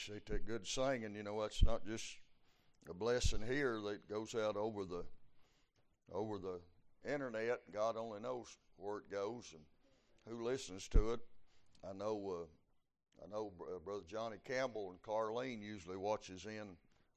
[0.00, 1.14] appreciate that good singing.
[1.14, 2.16] You know, that's not just
[2.88, 5.04] a blessing here that goes out over the
[6.12, 6.60] over the
[7.10, 7.60] internet.
[7.72, 9.62] God only knows where it goes and
[10.26, 11.20] who listens to it.
[11.88, 12.42] I know.
[12.42, 12.46] Uh,
[13.22, 16.68] I know uh, Brother Johnny Campbell and Carlene usually watches in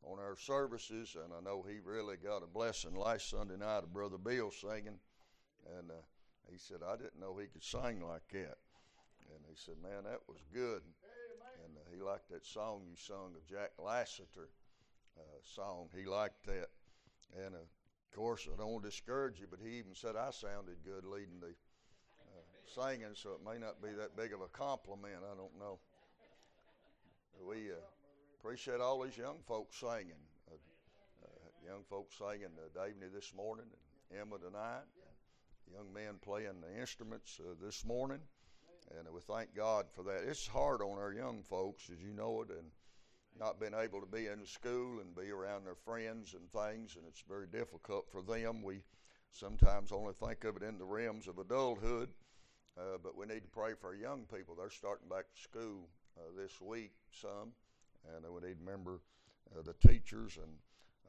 [0.04, 3.94] on our services, and I know he really got a blessing last Sunday night of
[3.94, 5.00] Brother Bill singing,
[5.78, 6.04] and uh,
[6.52, 8.58] he said I didn't know he could sing like that,
[9.32, 10.82] and he said, man, that was good,
[11.94, 14.50] he liked that song you sung, a Jack Lassiter
[15.18, 15.90] uh, song.
[15.96, 16.70] He liked that,
[17.46, 17.68] and of
[18.16, 21.40] course I don't want to discourage you, but he even said I sounded good leading
[21.40, 25.22] the uh, singing, so it may not be that big of a compliment.
[25.24, 25.80] I don't know.
[27.42, 27.76] We uh,
[28.40, 30.22] appreciate all these young folks singing.
[30.50, 30.56] Uh,
[31.24, 33.66] uh, young folks singing uh, Davney this morning
[34.10, 34.86] and Emma tonight.
[35.72, 38.20] Young men playing the instruments this morning.
[38.92, 40.24] And we thank God for that.
[40.28, 42.68] It's hard on our young folks, as you know it, and
[43.40, 47.06] not being able to be in school and be around their friends and things, and
[47.08, 48.62] it's very difficult for them.
[48.62, 48.84] We
[49.32, 52.10] sometimes only think of it in the realms of adulthood,
[52.78, 54.56] uh, but we need to pray for our young people.
[54.56, 57.54] They're starting back to school uh, this week, some,
[58.16, 59.02] and we need to remember
[59.58, 60.54] uh, the teachers and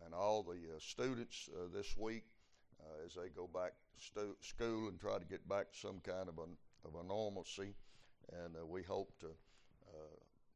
[0.05, 2.25] and all the uh, students uh, this week
[2.81, 6.01] uh, as they go back to stu- school and try to get back to some
[6.01, 6.47] kind of a
[6.85, 7.75] of a normalcy.
[8.33, 9.29] And we hope to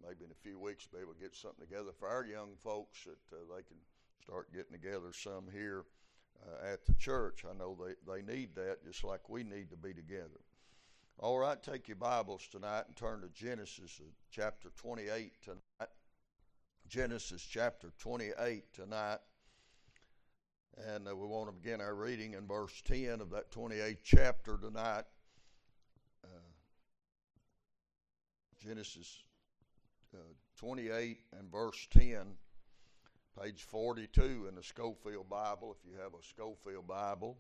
[0.03, 3.05] maybe in a few weeks be able to get something together for our young folks
[3.05, 3.77] that they can
[4.23, 5.85] start getting together some here
[6.47, 7.45] uh, at the church.
[7.49, 10.41] I know they, they need that just like we need to be together.
[11.19, 15.91] All right, take your Bibles tonight and turn to Genesis uh, chapter 28 tonight.
[16.89, 19.19] Genesis chapter 28 tonight.
[20.87, 24.57] And uh, we want to begin our reading in verse 10 of that 28th chapter
[24.59, 25.05] tonight.
[26.23, 26.29] Uh,
[28.59, 29.23] Genesis
[30.15, 30.19] uh,
[30.57, 32.27] 28 and verse 10,
[33.41, 37.39] page 42 in the Scofield Bible, if you have a Scofield Bible.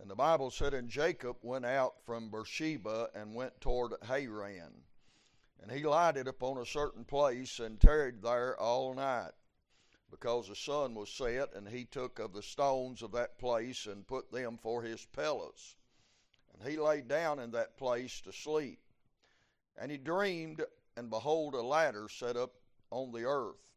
[0.00, 4.72] And the Bible said, And Jacob went out from Beersheba and went toward Haran.
[5.62, 9.32] And he lighted upon a certain place and tarried there all night,
[10.10, 14.06] because the sun was set, and he took of the stones of that place and
[14.06, 15.76] put them for his pillows.
[16.54, 18.80] And he lay down in that place to sleep.
[19.80, 20.62] And he dreamed,
[20.96, 22.52] and behold, a ladder set up
[22.90, 23.72] on the earth.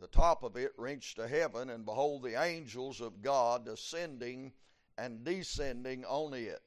[0.00, 4.52] The top of it reached to heaven, and behold, the angels of God ascending
[4.96, 6.62] and descending on it.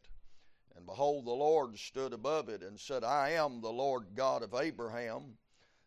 [0.75, 4.53] And behold, the Lord stood above it and said, I am the Lord God of
[4.53, 5.37] Abraham,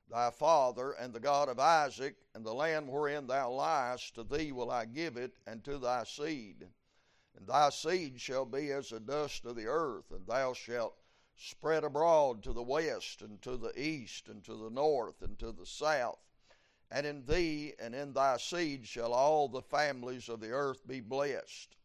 [0.09, 4.53] thy father, and the God of Isaac, and the land wherein thou liest, to thee
[4.53, 6.67] will I give it, and to thy seed.
[7.37, 10.97] And thy seed shall be as the dust of the earth, and thou shalt
[11.37, 15.53] spread abroad to the west, and to the east, and to the north, and to
[15.53, 16.19] the south.
[16.91, 21.01] And in thee and in thy seed shall all the families of the earth be
[21.01, 21.77] blessed.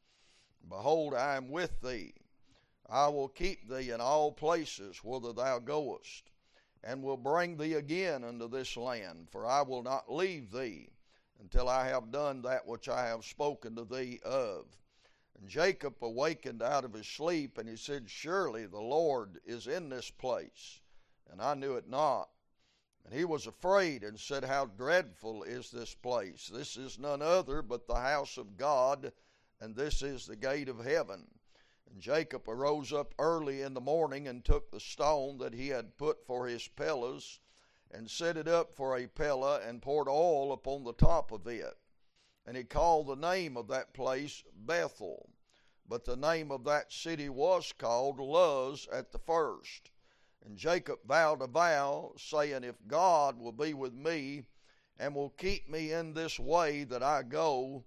[0.67, 2.13] Behold, I am with thee.
[2.87, 6.29] I will keep thee in all places whither thou goest,
[6.83, 10.89] and will bring thee again unto this land, for I will not leave thee
[11.39, 14.65] until I have done that which I have spoken to thee of.
[15.39, 19.89] And Jacob awakened out of his sleep, and he said, Surely the Lord is in
[19.89, 20.81] this place,
[21.29, 22.29] and I knew it not.
[23.05, 26.47] And he was afraid and said, How dreadful is this place!
[26.47, 29.11] This is none other but the house of God
[29.61, 31.27] and this is the gate of heaven.
[31.89, 35.97] And Jacob arose up early in the morning and took the stone that he had
[35.97, 37.39] put for his pillows
[37.91, 41.77] and set it up for a pillar and poured oil upon the top of it.
[42.45, 45.29] And he called the name of that place Bethel.
[45.87, 49.91] But the name of that city was called Luz at the first.
[50.43, 54.47] And Jacob vowed a vow, saying, If God will be with me
[54.97, 57.85] and will keep me in this way that I go,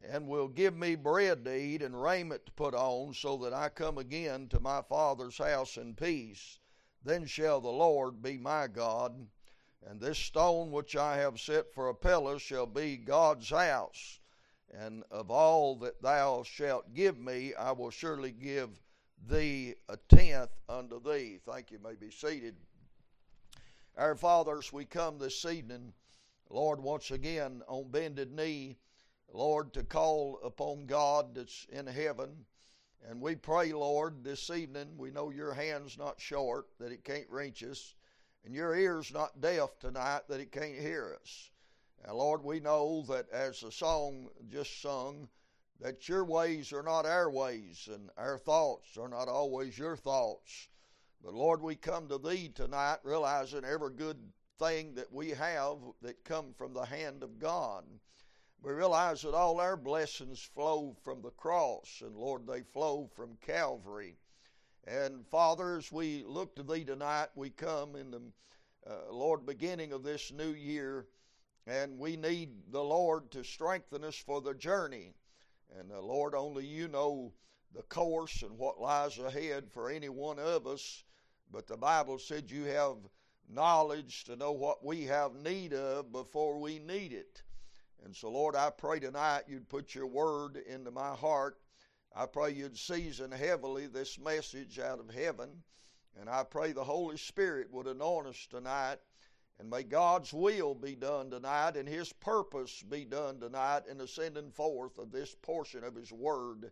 [0.00, 3.68] and will give me bread to eat and raiment to put on, so that I
[3.68, 6.58] come again to my father's house in peace.
[7.04, 9.28] Then shall the Lord be my God,
[9.88, 14.20] and this stone which I have set for a pillar shall be God's house.
[14.72, 18.70] And of all that thou shalt give me, I will surely give
[19.28, 21.38] thee a tenth unto thee.
[21.44, 21.78] Thank you.
[21.78, 22.56] may be seated.
[23.98, 25.92] Our fathers, we come this evening,
[26.48, 28.78] Lord, once again on bended knee
[29.34, 32.44] Lord, to call upon God that's in heaven.
[33.08, 37.28] And we pray, Lord, this evening, we know your hand's not short, that it can't
[37.30, 37.94] reach us,
[38.44, 41.50] and your ear's not deaf tonight, that it can't hear us.
[42.04, 45.28] And Lord, we know that as the song just sung,
[45.80, 50.68] that your ways are not our ways, and our thoughts are not always your thoughts.
[51.22, 56.24] But Lord, we come to Thee tonight realizing every good thing that we have that
[56.24, 57.84] come from the hand of God.
[58.60, 63.36] We realize that all our blessings flow from the cross, and Lord, they flow from
[63.44, 64.18] Calvary.
[64.86, 68.22] And Father, as we look to Thee tonight, we come in the
[68.84, 71.06] uh, Lord beginning of this new year,
[71.68, 75.14] and we need the Lord to strengthen us for the journey.
[75.78, 77.32] And uh, Lord, only You know
[77.72, 81.04] the course and what lies ahead for any one of us.
[81.52, 82.96] But the Bible said You have
[83.48, 87.42] knowledge to know what we have need of before we need it.
[88.04, 91.58] And so, Lord, I pray tonight you'd put your word into my heart.
[92.14, 95.62] I pray you'd season heavily this message out of heaven.
[96.20, 98.98] And I pray the Holy Spirit would anoint us tonight.
[99.58, 104.08] And may God's will be done tonight and His purpose be done tonight in the
[104.08, 106.70] sending forth of this portion of His Word.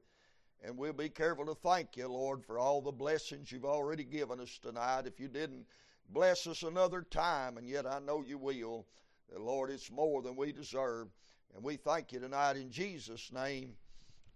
[0.62, 4.40] And we'll be careful to thank you, Lord, for all the blessings you've already given
[4.40, 5.06] us tonight.
[5.06, 5.66] If you didn't
[6.10, 8.86] bless us another time, and yet I know you will,
[9.34, 11.08] Lord, it's more than we deserve.
[11.54, 13.75] And we thank you tonight in Jesus' name.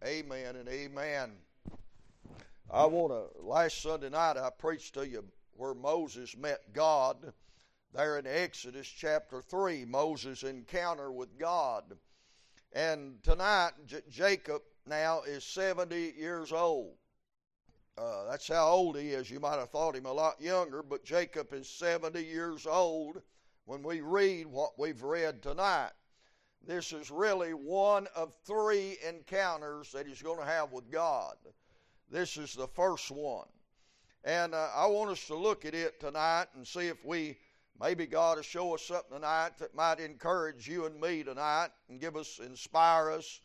[0.02, 1.32] Amen and amen.
[2.70, 5.24] I want to, last Sunday night, I preached to you
[5.56, 7.32] where Moses met God.
[7.92, 11.84] There in Exodus chapter 3, Moses' encounter with God.
[12.72, 16.96] And tonight, J- Jacob now is 70 years old.
[17.96, 19.30] Uh, that's how old he is.
[19.30, 23.22] You might have thought him a lot younger, but Jacob is 70 years old
[23.64, 25.92] when we read what we've read tonight.
[26.66, 31.36] This is really one of three encounters that he's going to have with God.
[32.10, 33.48] This is the first one.
[34.24, 37.36] And uh, I want us to look at it tonight and see if we,
[37.78, 42.00] maybe God will show us something tonight that might encourage you and me tonight and
[42.00, 43.40] give us, inspire us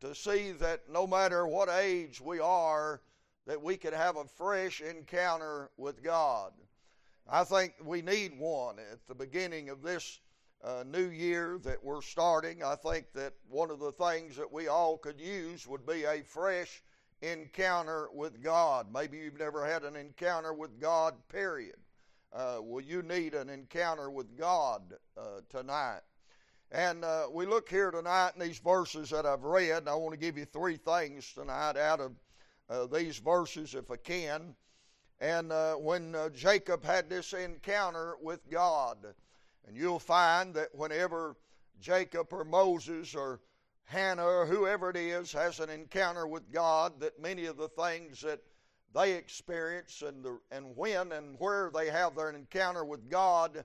[0.00, 3.00] to see that no matter what age we are,
[3.46, 6.52] that we can have a fresh encounter with God.
[7.28, 10.18] I think we need one at the beginning of this
[10.64, 14.68] uh, new year that we're starting, I think that one of the things that we
[14.68, 16.82] all could use would be a fresh
[17.20, 18.86] encounter with God.
[18.92, 21.76] Maybe you've never had an encounter with God, period.
[22.32, 26.00] Uh, well, you need an encounter with God uh, tonight.
[26.72, 30.14] And uh, we look here tonight in these verses that I've read, and I want
[30.14, 32.12] to give you three things tonight out of
[32.70, 34.56] uh, these verses if I can.
[35.20, 39.14] And uh, when Jacob had this encounter with God,
[39.66, 41.36] and you'll find that whenever
[41.80, 43.40] Jacob or Moses or
[43.84, 48.20] Hannah or whoever it is has an encounter with God, that many of the things
[48.22, 48.40] that
[48.94, 53.64] they experience and, the, and when and where they have their encounter with God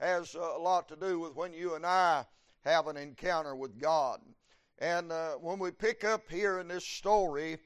[0.00, 2.24] has a lot to do with when you and I
[2.64, 4.20] have an encounter with God.
[4.78, 7.58] And uh, when we pick up here in this story,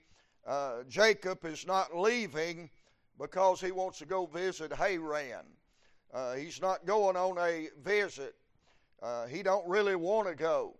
[0.46, 2.70] uh, Jacob is not leaving
[3.18, 5.46] because he wants to go visit Haran.
[6.14, 8.36] Uh, he's not going on a visit.
[9.02, 10.76] Uh, he don't really want to go.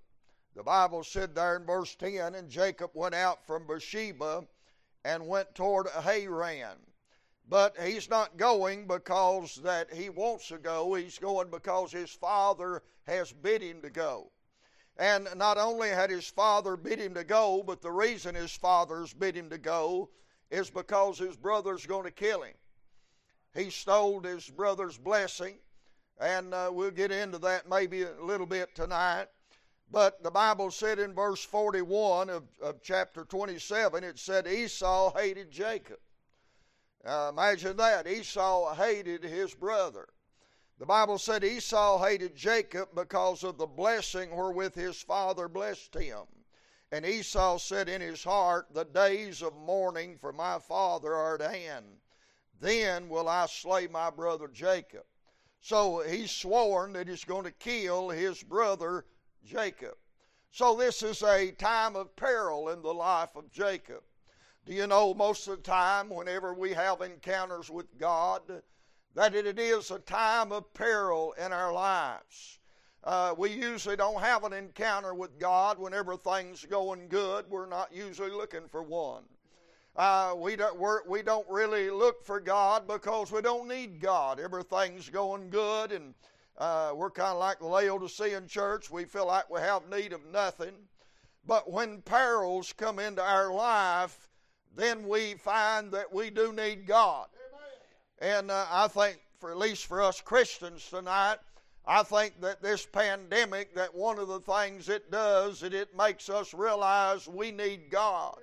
[0.55, 4.47] The Bible said there in verse 10, and Jacob went out from Beersheba
[5.05, 6.79] and went toward Haran.
[7.49, 10.95] But he's not going because that he wants to go.
[10.95, 14.31] He's going because his father has bid him to go.
[14.97, 19.13] And not only had his father bid him to go, but the reason his father's
[19.13, 20.11] bid him to go
[20.51, 22.55] is because his brother's going to kill him.
[23.55, 25.59] He stole his brother's blessing,
[26.19, 29.29] and uh, we'll get into that maybe a little bit tonight.
[29.91, 35.51] But the Bible said in verse 41 of, of chapter 27, it said Esau hated
[35.51, 35.99] Jacob.
[37.05, 38.09] Uh, imagine that.
[38.09, 40.09] Esau hated his brother.
[40.79, 46.25] The Bible said Esau hated Jacob because of the blessing wherewith his father blessed him.
[46.91, 51.55] And Esau said in his heart, The days of mourning for my father are at
[51.55, 52.01] hand.
[52.61, 55.05] Then will I slay my brother Jacob.
[55.61, 59.07] So he's sworn that he's going to kill his brother
[59.45, 59.95] Jacob.
[60.51, 64.03] So this is a time of peril in the life of Jacob.
[64.67, 68.43] Do you know most of the time, whenever we have encounters with God,
[69.15, 72.59] that it is a time of peril in our lives?
[73.03, 77.45] Uh, we usually don't have an encounter with God whenever things going good.
[77.51, 79.25] We're not usually looking for one.
[79.97, 84.41] Uh, we, don't, we're, we don't really look for God because we don't need God.
[84.41, 86.15] Everything's going good, and
[86.59, 88.91] uh, we're kind of like the Laodicean church.
[88.91, 90.73] We feel like we have need of nothing.
[91.47, 94.29] But when perils come into our life,
[94.75, 97.29] then we find that we do need God.
[98.19, 101.37] And uh, I think, for at least for us Christians tonight,
[101.87, 106.29] I think that this pandemic, that one of the things it does, is it makes
[106.29, 108.39] us realize we need God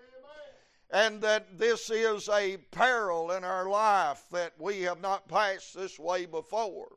[0.92, 5.98] and that this is a peril in our life that we have not passed this
[5.98, 6.90] way before.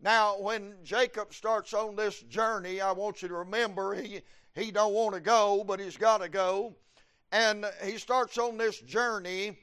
[0.00, 4.22] Now, when Jacob starts on this journey, I want you to remember he,
[4.54, 6.74] he don't want to go, but he's got to go.
[7.30, 9.56] And he starts on this journey,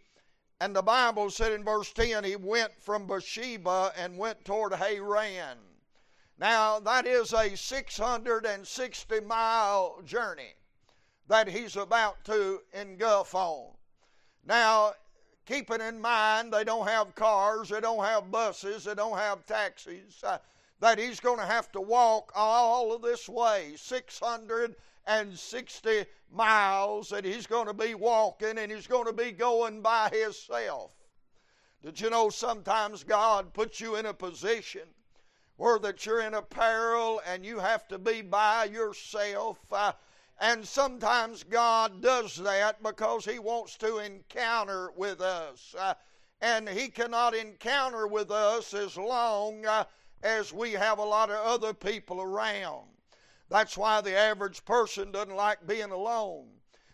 [0.61, 5.57] and the Bible said in verse 10 he went from Beersheba and went toward Haran.
[6.39, 10.53] Now, that is a 660 mile journey
[11.27, 13.67] that he's about to engulf on.
[14.45, 14.93] Now,
[15.45, 20.23] keeping in mind they don't have cars, they don't have buses, they don't have taxis,
[20.23, 20.37] uh,
[20.79, 27.47] that he's going to have to walk all of this way 660 miles that he's
[27.47, 30.91] going to be walking and he's going to be going by himself.
[31.83, 34.81] Did you know sometimes God puts you in a position
[35.55, 39.59] where that you're in a peril and you have to be by yourself?
[39.71, 39.93] Uh,
[40.39, 45.75] and sometimes God does that because He wants to encounter with us.
[45.77, 45.95] Uh,
[46.41, 49.85] and He cannot encounter with us as long uh,
[50.21, 52.87] as we have a lot of other people around.
[53.49, 56.49] That's why the average person doesn't like being alone.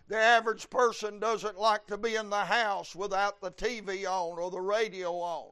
[0.08, 4.52] The average person doesn't like to be in the house without the TV on or
[4.52, 5.52] the radio on.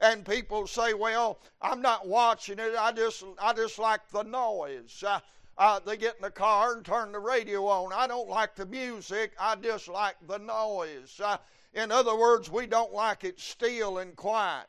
[0.00, 2.74] And people say, "Well, I'm not watching it.
[2.76, 5.20] I just, I just like the noise." Uh,
[5.60, 7.92] uh, they get in the car and turn the radio on.
[7.92, 11.20] I don't like the music, I dislike the noise.
[11.22, 11.36] Uh,
[11.74, 14.66] in other words, we don't like it still and quiet.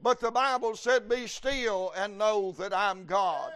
[0.00, 3.52] But the Bible said, Be still and know that I'm God.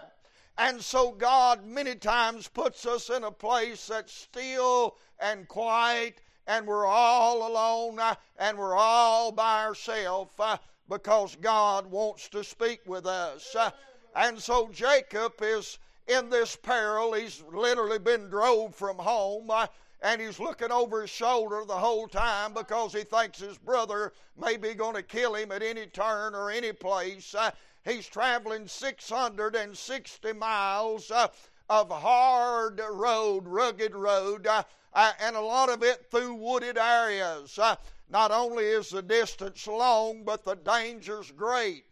[0.59, 6.67] And so God many times puts us in a place that's still and quiet, and
[6.67, 10.59] we're all alone uh, and we're all by ourselves uh,
[10.91, 13.57] because God wants to speak with us.
[13.57, 13.71] Uh,
[14.15, 15.79] and so Jacob is
[16.11, 17.13] in this peril.
[17.13, 19.51] He's literally been drove from home.
[19.51, 19.67] Uh,
[20.03, 24.57] and he's looking over his shoulder the whole time because he thinks his brother may
[24.57, 27.35] be going to kill him at any turn or any place.
[27.35, 27.51] Uh,
[27.85, 31.29] he's traveling 660 miles uh,
[31.69, 34.63] of hard road, rugged road, uh,
[34.95, 37.59] uh and a lot of it through wooded areas.
[37.59, 37.77] Uh,
[38.09, 41.85] not only is the distance long, but the danger's great.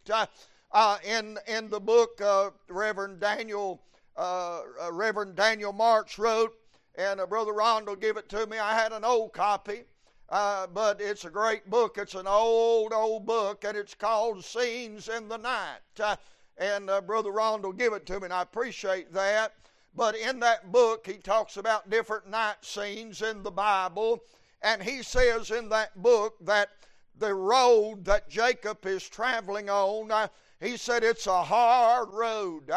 [1.04, 3.80] In, in the book, of Reverend Daniel
[4.18, 6.52] uh, uh, Reverend Daniel March wrote,
[6.96, 8.58] and uh, Brother Rondell gave it to me.
[8.58, 9.84] I had an old copy,
[10.28, 11.98] uh, but it's a great book.
[11.98, 15.78] It's an old, old book, and it's called Scenes in the Night.
[16.00, 16.16] Uh,
[16.58, 19.54] and uh, Brother Rondell gave it to me, and I appreciate that.
[19.94, 24.24] But in that book, he talks about different night scenes in the Bible,
[24.62, 26.70] and he says in that book that
[27.16, 30.28] the road that Jacob is traveling on,
[30.60, 32.70] he said it's a hard road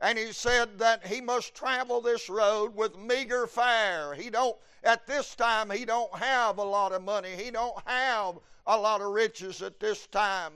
[0.00, 4.14] and he said that he must travel this road with meager fare.
[4.14, 7.30] He don't at this time he don't have a lot of money.
[7.30, 8.36] He don't have
[8.66, 10.52] a lot of riches at this time.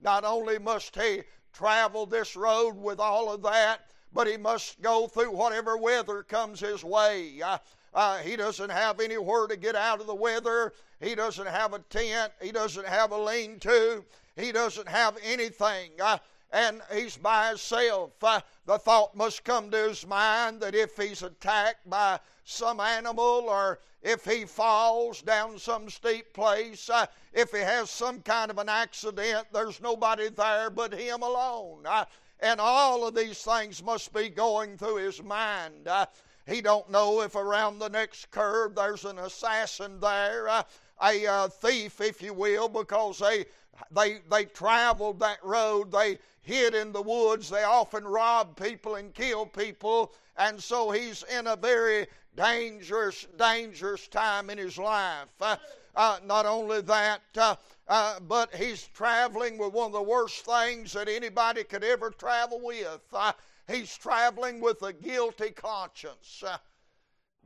[0.00, 1.22] Not only must he
[1.52, 6.60] travel this road with all of that, but he must go through whatever weather comes
[6.60, 7.40] his way.
[7.42, 7.58] Uh,
[7.94, 10.72] uh, he doesn't have anywhere to get out of the weather.
[11.00, 12.32] He doesn't have a tent.
[12.40, 14.04] He doesn't have a lean to.
[14.36, 15.92] He doesn't have anything.
[16.00, 16.18] Uh,
[16.54, 18.12] and he's by himself.
[18.20, 23.80] The thought must come to his mind that if he's attacked by some animal or
[24.02, 28.68] if he falls down some steep place, uh, if he has some kind of an
[28.68, 31.80] accident, there's nobody there but him alone.
[31.84, 32.04] Uh,
[32.38, 35.88] and all of these things must be going through his mind.
[35.88, 36.06] Uh,
[36.46, 40.62] he don't know if around the next curve there's an assassin there, uh,
[41.02, 43.46] a uh, thief, if you will, because they
[43.90, 45.90] they they traveled that road.
[45.90, 47.50] They hid in the woods.
[47.50, 50.12] They often rob people and kill people.
[50.36, 55.28] And so he's in a very dangerous, dangerous time in his life.
[55.40, 55.56] Uh,
[55.96, 57.56] uh, not only that, uh,
[57.88, 62.60] uh but he's traveling with one of the worst things that anybody could ever travel
[62.60, 63.00] with.
[63.12, 63.32] Uh,
[63.68, 66.58] he's traveling with a guilty conscience uh,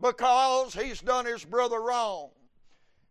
[0.00, 2.30] because he's done his brother wrong.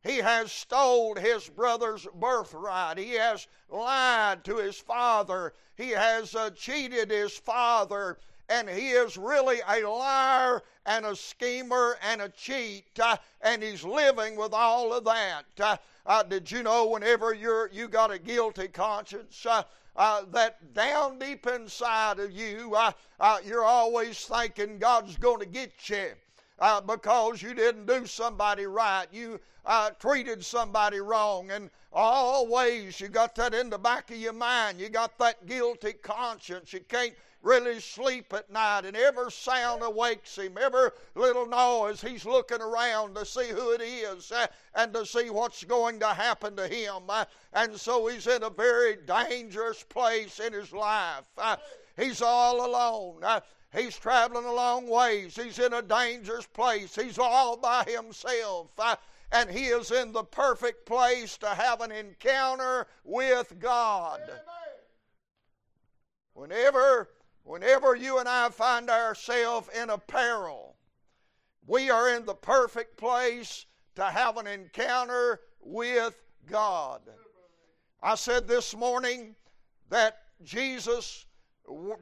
[0.04, 2.98] He has stole his brother's birthright.
[2.98, 5.54] He has lied to his father.
[5.76, 8.18] He has uh, cheated his father.
[8.50, 12.86] And he is really a liar and a schemer and a cheat.
[13.00, 15.46] Uh, and he's living with all of that.
[15.60, 19.64] Uh, uh did you know whenever you're, you got a guilty conscience, uh,
[19.98, 25.46] uh, that down deep inside of you, uh, uh, you're always thinking God's going to
[25.46, 26.12] get you
[26.60, 29.08] uh, because you didn't do somebody right.
[29.12, 31.52] You uh, treated somebody wrong.
[31.52, 34.80] And always you got that in the back of your mind.
[34.80, 36.74] You got that guilty conscience.
[36.74, 42.26] You can't really sleep at night, and every sound awakes him, every little noise, he's
[42.26, 46.56] looking around to see who it is uh, and to see what's going to happen
[46.56, 47.04] to him.
[47.08, 51.24] Uh, and so he's in a very dangerous place in his life.
[51.38, 51.56] Uh,
[51.96, 53.24] he's all alone.
[53.74, 55.36] He's traveling a long ways.
[55.36, 56.96] He's in a dangerous place.
[56.96, 58.72] He's all by himself.
[59.32, 64.22] And he is in the perfect place to have an encounter with God.
[66.34, 67.10] Whenever,
[67.44, 70.76] whenever you and I find ourselves in a peril,
[71.66, 77.02] we are in the perfect place to have an encounter with God.
[78.02, 79.36] I said this morning
[79.90, 81.26] that Jesus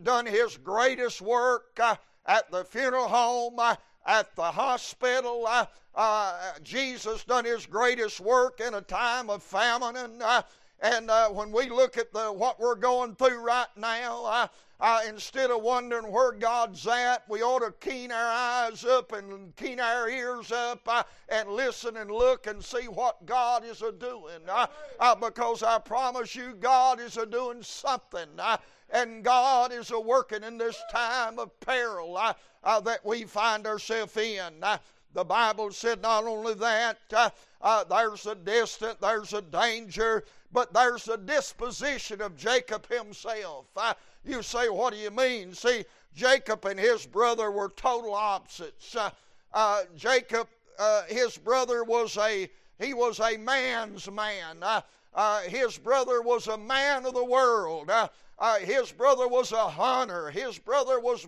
[0.04, 1.96] done his greatest work uh,
[2.26, 5.46] at the funeral home, uh, at the hospital.
[5.48, 9.96] Uh, uh, Jesus done his greatest work in a time of famine.
[9.96, 10.44] And, uh,
[10.82, 14.50] and when we look at the, what we're going through right now,
[15.08, 19.80] instead of wondering where God's at, we ought to keen our eyes up and keen
[19.80, 24.42] our ears up and listen and look and see what God is a doing.
[25.22, 28.28] Because I promise you, God is a doing something.
[28.92, 33.68] Uh, and God is a working in this time of peril uh, that we find
[33.68, 34.54] ourselves in.
[35.16, 37.30] The Bible said not only that, uh,
[37.62, 43.66] uh, there's a distant, there's a danger, but there's a disposition of Jacob himself.
[43.78, 43.94] Uh,
[44.26, 45.54] you say, what do you mean?
[45.54, 48.94] See, Jacob and his brother were total opposites.
[48.94, 49.10] Uh,
[49.54, 54.58] uh, Jacob, uh, his brother was a he was a man's man.
[55.48, 57.90] his brother was a man of the world.
[57.90, 58.10] Uh,
[58.62, 60.30] his brother was a hunter.
[60.30, 61.28] His brother was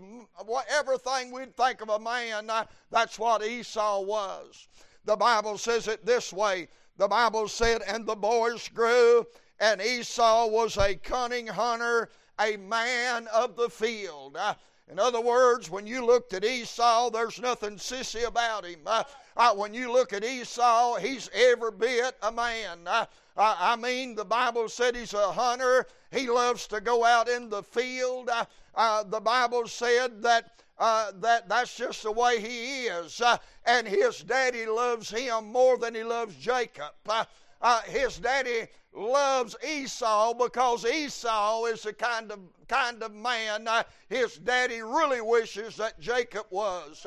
[0.69, 2.49] everything we'd think of a man.
[2.49, 4.67] Uh, that's what Esau was.
[5.05, 9.25] The Bible says it this way the Bible said, And the boys grew,
[9.59, 12.09] and Esau was a cunning hunter,
[12.39, 14.35] a man of the field.
[14.35, 14.55] Uh,
[14.89, 18.79] in other words, when you looked at Esau, there's nothing sissy about him.
[18.85, 19.03] Uh,
[19.35, 22.87] uh, when you look at Esau, he's every bit a man.
[22.87, 25.85] Uh, I mean, the Bible said he's a hunter.
[26.11, 28.29] He loves to go out in the field.
[28.29, 30.51] Uh, uh, the Bible said that.
[30.79, 35.75] Uh, that that's just the way he is, uh, and his daddy loves him more
[35.79, 36.91] than he loves Jacob.
[37.61, 43.67] Uh, uh, his daddy loves Esau because Esau is the kind of kind of man
[44.09, 47.05] his daddy really wishes that Jacob was.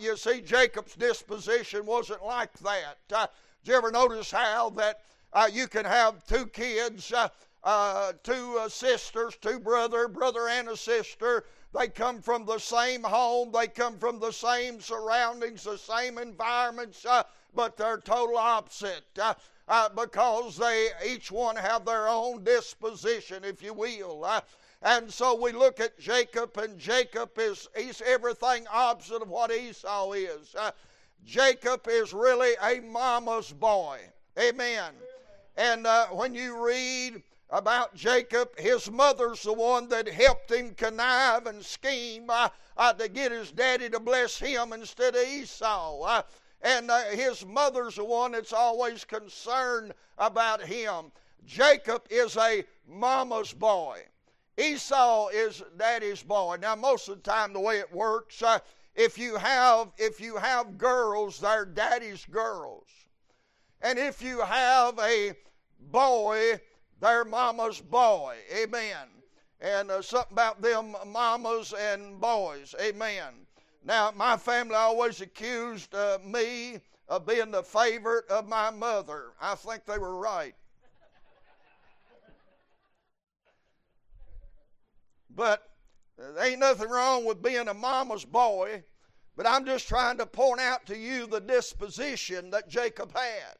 [0.00, 2.96] you see, Jacob's disposition wasn't like that.
[3.08, 3.28] did
[3.64, 5.00] you ever notice how that
[5.32, 7.28] uh, you can have two kids, uh,
[7.62, 11.44] uh, two uh, sisters, two brother, brother and a sister.
[11.78, 13.52] They come from the same home.
[13.52, 17.22] They come from the same surroundings, the same environments, uh,
[17.54, 19.04] but they're total opposite.
[19.20, 19.34] Uh,
[19.94, 24.26] because they each one have their own disposition, if you will.
[24.82, 30.12] and so we look at Jacob, and Jacob is he's everything opposite of what Esau
[30.12, 30.54] is.
[31.24, 33.98] Jacob is really a mama's boy.
[34.38, 34.92] Amen.
[35.56, 41.46] And uh, when you read about Jacob, his mother's the one that helped him connive
[41.46, 46.22] and scheme uh, uh, to get his daddy to bless him instead of Esau.
[46.62, 51.12] And uh, his mother's the one that's always concerned about him.
[51.46, 54.02] Jacob is a mama's boy.
[54.58, 56.58] Esau is daddy's boy.
[56.60, 58.58] Now, most of the time, the way it works, uh,
[58.94, 62.86] if you have if you have girls, they're daddy's girls.
[63.80, 65.32] And if you have a
[65.90, 66.60] boy,
[67.00, 68.36] they're mama's boy.
[68.54, 69.08] Amen.
[69.60, 72.74] And uh, something about them mamas and boys.
[72.80, 73.39] Amen.
[73.82, 79.32] Now, my family always accused uh, me of being the favorite of my mother.
[79.40, 80.54] I think they were right.
[85.34, 85.70] But
[86.18, 88.84] there ain't nothing wrong with being a mama's boy.
[89.36, 93.56] But I'm just trying to point out to you the disposition that Jacob had.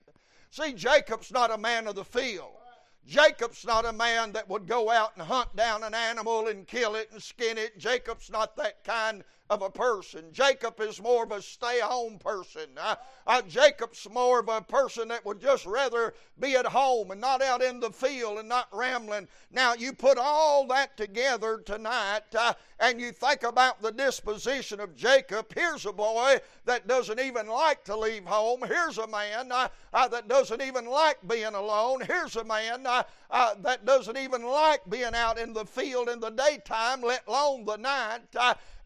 [0.50, 2.52] See, Jacob's not a man of the field.
[3.06, 6.96] Jacob's not a man that would go out and hunt down an animal and kill
[6.96, 7.78] it and skin it.
[7.78, 10.24] Jacob's not that kind of a person.
[10.32, 12.70] Jacob is more of a stay home person.
[12.78, 12.94] Uh,
[13.26, 17.42] uh, Jacob's more of a person that would just rather be at home and not
[17.42, 19.26] out in the field and not rambling.
[19.50, 24.94] Now, you put all that together tonight uh, and you think about the disposition of
[24.94, 25.52] Jacob.
[25.52, 28.62] Here's a boy that doesn't even like to leave home.
[28.66, 32.02] Here's a man uh, uh, that doesn't even like being alone.
[32.06, 33.02] Here's a man uh,
[33.62, 37.76] that doesn't even like being out in the field in the daytime, let alone the
[37.76, 38.20] night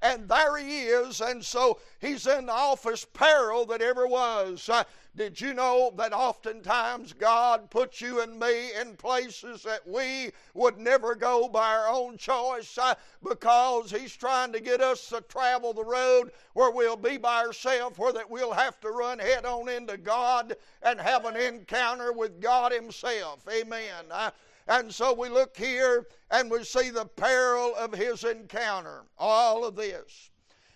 [0.04, 4.68] and there he is, and so he's in the office peril that ever was.
[4.68, 4.84] Uh,
[5.16, 10.76] did you know that oftentimes God puts you and me in places that we would
[10.76, 15.72] never go by our own choice uh, because He's trying to get us to travel
[15.72, 19.68] the road where we'll be by ourselves, where that we'll have to run head on
[19.68, 23.46] into God and have an encounter with God Himself.
[23.48, 24.04] Amen.
[24.10, 24.32] Uh,
[24.66, 29.76] and so we look here and we see the peril of his encounter, all of
[29.76, 30.30] this.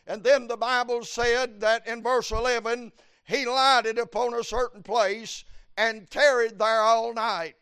[0.06, 2.92] And then the Bible said that in verse 11,
[3.24, 5.44] he lighted upon a certain place
[5.76, 7.56] and tarried there all night.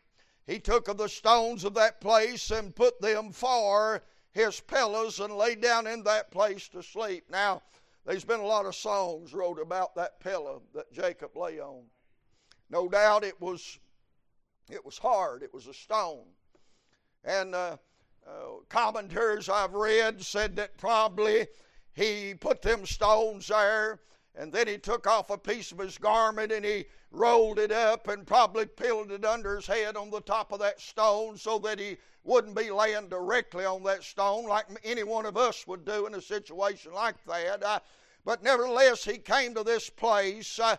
[0.45, 5.35] He took of the stones of that place and put them for his pillows and
[5.35, 7.25] lay down in that place to sleep.
[7.29, 7.61] Now,
[8.05, 11.83] there's been a lot of songs wrote about that pillow that Jacob lay on.
[12.69, 13.79] No doubt it was
[14.69, 15.43] it was hard.
[15.43, 16.25] It was a stone.
[17.23, 17.77] And uh,
[18.27, 18.31] uh,
[18.69, 21.47] commentaries I've read said that probably
[21.93, 23.99] he put them stones there
[24.35, 28.07] and then he took off a piece of his garment and he rolled it up
[28.07, 31.79] and probably pilled it under his head on the top of that stone so that
[31.79, 36.05] he wouldn't be laying directly on that stone like any one of us would do
[36.05, 37.63] in a situation like that.
[37.63, 37.79] Uh,
[38.25, 40.59] but nevertheless, he came to this place.
[40.59, 40.75] Uh,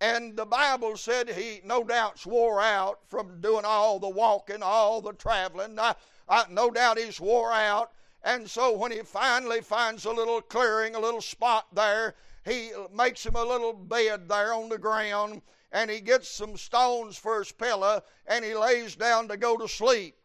[0.00, 5.00] and the Bible said he no doubt swore out from doing all the walking, all
[5.00, 5.78] the traveling.
[5.78, 5.94] Uh,
[6.28, 7.90] uh, no doubt he's wore out.
[8.22, 13.26] And so when he finally finds a little clearing, a little spot there, he makes
[13.26, 17.52] him a little bed there on the ground and he gets some stones for his
[17.52, 20.16] pillow and he lays down to go to sleep.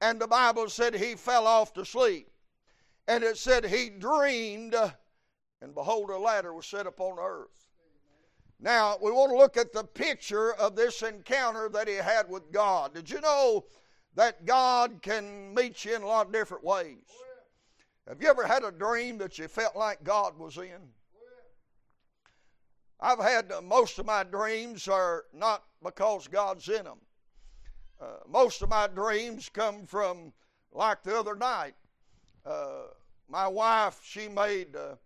[0.00, 2.30] And the Bible said he fell off to sleep.
[3.08, 4.74] And it said he dreamed,
[5.60, 7.67] and behold, a ladder was set upon earth.
[8.60, 12.50] Now, we want to look at the picture of this encounter that he had with
[12.50, 12.94] God.
[12.94, 13.66] Did you know
[14.16, 17.04] that God can meet you in a lot of different ways?
[18.08, 20.92] Have you ever had a dream that you felt like God was in?
[23.00, 26.98] I've had uh, most of my dreams are not because God's in them.
[28.00, 30.32] Uh, most of my dreams come from,
[30.72, 31.74] like the other night,
[32.44, 32.88] uh,
[33.28, 34.96] my wife, she made uh,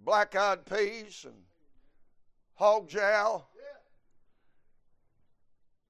[0.00, 1.36] black eyed peas and
[2.58, 3.48] hog jowl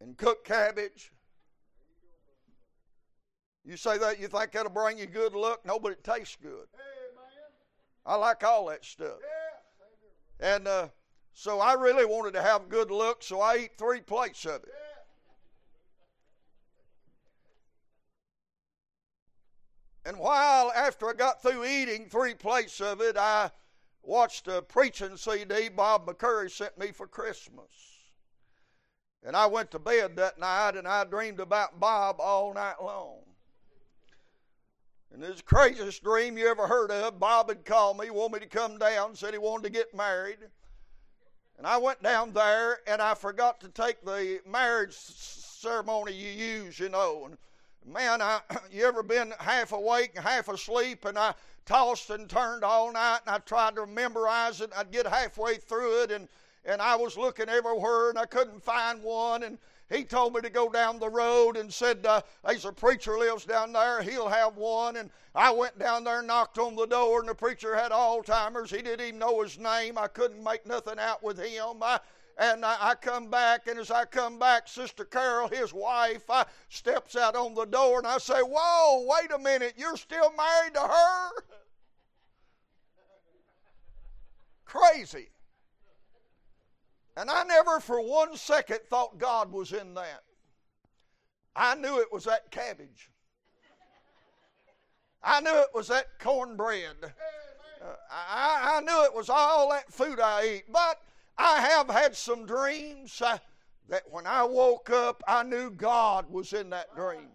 [0.03, 1.11] and cooked cabbage.
[3.65, 5.61] You say that, you think that'll bring you good luck?
[5.65, 6.67] No, but it tastes good.
[8.05, 9.19] I like all that stuff.
[10.41, 10.89] And uh,
[11.33, 14.73] so I really wanted to have good luck, so I eat three plates of it.
[20.05, 23.51] And while after I got through eating three plates of it, I
[24.03, 27.71] watched a preaching CD Bob McCurry sent me for Christmas.
[29.25, 33.19] And I went to bed that night and I dreamed about Bob all night long.
[35.13, 37.19] And the craziest dream you ever heard of.
[37.19, 40.39] Bob had called me, wanted me to come down, said he wanted to get married.
[41.57, 46.79] And I went down there and I forgot to take the marriage ceremony you use,
[46.79, 47.25] you know.
[47.27, 47.39] And
[47.93, 51.05] man, I, you ever been half awake and half asleep?
[51.05, 51.35] And I
[51.69, 54.73] tossed and turned all night and I tried to memorize it.
[54.75, 56.27] I'd get halfway through it and,
[56.65, 59.43] and I was looking everywhere and I couldn't find one.
[59.43, 59.59] And
[59.91, 63.45] he told me to go down the road and said, uh, There's a preacher lives
[63.45, 64.01] down there.
[64.01, 64.97] He'll have one.
[64.97, 68.71] And I went down there knocked on the door, and the preacher had Alzheimer's.
[68.71, 69.99] He didn't even know his name.
[69.99, 71.83] I couldn't make nothing out with him.
[71.83, 72.01] I,
[72.39, 77.17] and I, come back, and as I come back, Sister Carol, his wife, I steps
[77.17, 80.81] out on the door, and I say, Whoa, wait a minute, you're still married to
[80.81, 81.31] her?
[84.69, 85.31] Crazy.
[87.17, 90.23] And I never for one second thought God was in that.
[91.57, 93.11] I knew it was that cabbage.
[95.25, 96.97] I knew it was that cornbread.
[97.03, 100.65] Uh, I, I, knew it was all that food I eat.
[100.71, 101.01] But
[101.39, 103.39] I have had some dreams uh,
[103.89, 107.31] that when I woke up, I knew God was in that dream.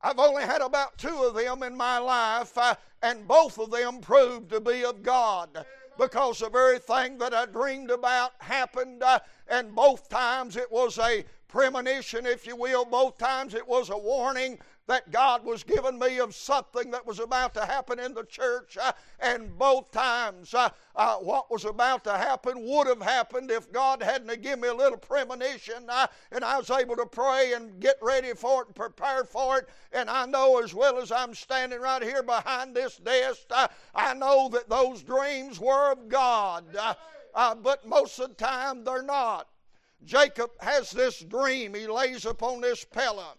[0.00, 4.00] I've only had about two of them in my life, uh, and both of them
[4.00, 5.66] proved to be of God
[5.98, 10.98] because the very thing that I dreamed about happened, uh, and both times it was
[10.98, 12.84] a premonition, if you will.
[12.84, 14.58] Both times it was a warning
[14.88, 18.78] that God was giving me of something that was about to happen in the church.
[18.78, 23.70] Uh, and both times, uh, uh, what was about to happen would have happened if
[23.70, 25.84] God hadn't given me a little premonition.
[25.88, 29.58] Uh, and I was able to pray and get ready for it and prepare for
[29.58, 29.68] it.
[29.92, 34.14] And I know as well as I'm standing right here behind this desk, uh, I
[34.14, 36.64] know that those dreams were of God.
[37.34, 39.48] Uh, but most of the time, they're not.
[40.02, 41.74] Jacob has this dream.
[41.74, 43.34] He lays upon this pillow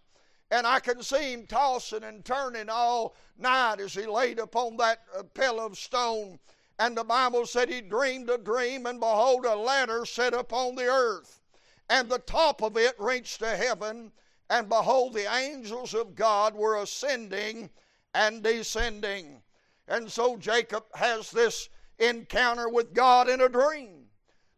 [0.52, 5.02] and I can see him tossing and turning all night as he laid upon that
[5.18, 6.40] uh, pillow of stone.
[6.80, 10.88] And the Bible said he dreamed a dream, and behold, a ladder set upon the
[10.88, 11.42] earth,
[11.90, 14.12] and the top of it reached to heaven.
[14.50, 17.70] And behold, the angels of God were ascending
[18.16, 19.42] and descending.
[19.88, 24.09] And so Jacob has this encounter with God in a dream.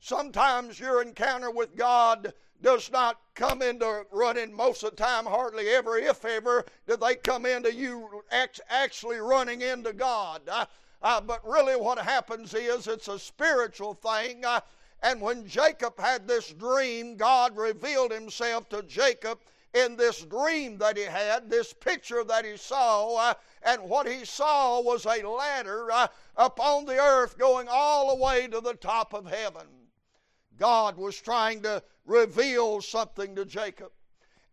[0.03, 2.33] Sometimes your encounter with God
[2.63, 7.15] does not come into running most of the time, hardly ever, if ever, do they
[7.15, 8.23] come into you
[8.71, 10.41] actually running into God.
[11.03, 14.43] Uh, but really, what happens is it's a spiritual thing.
[14.43, 14.61] Uh,
[15.03, 19.37] and when Jacob had this dream, God revealed himself to Jacob
[19.75, 23.17] in this dream that he had, this picture that he saw.
[23.17, 28.23] Uh, and what he saw was a ladder uh, upon the earth going all the
[28.23, 29.67] way to the top of heaven.
[30.61, 33.91] God was trying to reveal something to Jacob.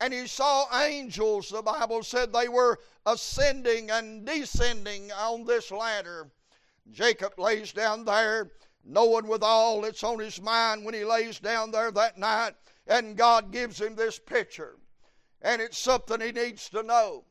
[0.00, 6.30] And he saw angels, the Bible said they were ascending and descending on this ladder.
[6.90, 8.52] Jacob lays down there,
[8.86, 12.54] knowing with all that's on his mind when he lays down there that night,
[12.86, 14.78] and God gives him this picture.
[15.42, 17.24] And it's something he needs to know.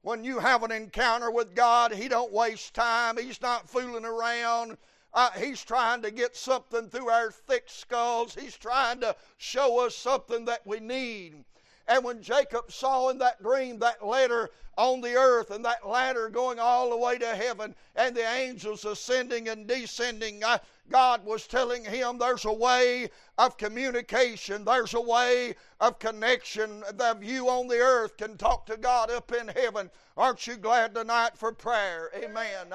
[0.00, 3.18] When you have an encounter with God, he don't waste time.
[3.18, 4.78] He's not fooling around.
[5.14, 8.34] Uh, he's trying to get something through our thick skulls.
[8.34, 11.44] He's trying to show us something that we need.
[11.88, 16.28] And when Jacob saw in that dream that ladder on the earth and that ladder
[16.28, 20.42] going all the way to heaven and the angels ascending and descending,
[20.90, 27.22] God was telling him there's a way of communication, there's a way of connection that
[27.22, 29.90] you on the earth can talk to God up in heaven.
[30.16, 32.10] Aren't you glad tonight for prayer?
[32.14, 32.72] Amen.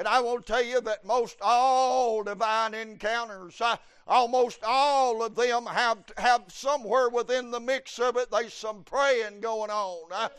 [0.00, 5.66] And I will tell you that most all divine encounters, uh, almost all of them
[5.66, 10.30] have, have somewhere within the mix of it, there's some praying going on.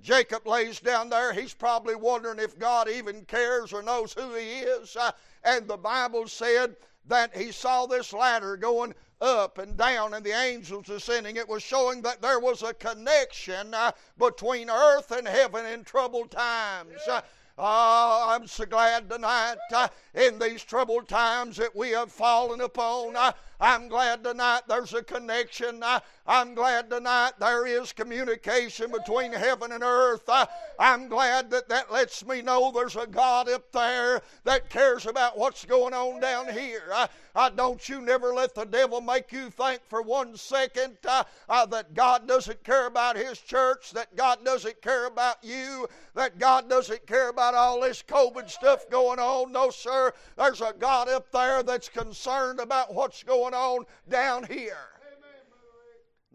[0.00, 1.34] Jacob lays down there.
[1.34, 4.96] He's probably wondering if God even cares or knows who he is.
[5.44, 10.32] And the Bible said that he saw this ladder going up and down and the
[10.32, 11.36] angels ascending.
[11.36, 16.30] It was showing that there was a connection uh, between earth and heaven in troubled
[16.30, 16.96] times.
[17.06, 17.20] Uh,
[17.58, 23.16] Oh, I'm so glad tonight uh, in these troubled times that we have fallen upon.
[23.60, 25.82] I'm glad tonight there's a connection.
[25.82, 30.26] Uh, I'm glad tonight there is communication between heaven and earth.
[30.26, 30.46] Uh,
[30.78, 35.36] I'm glad that that lets me know there's a God up there that cares about
[35.36, 36.84] what's going on down here.
[36.90, 41.24] I, uh, don't you never let the devil make you think for one second uh,
[41.48, 46.38] uh, that God doesn't care about his church, that God doesn't care about you, that
[46.38, 49.52] God doesn't care about all this COVID stuff going on.
[49.52, 50.12] No, sir.
[50.36, 54.76] There's a God up there that's concerned about what's going going on down here.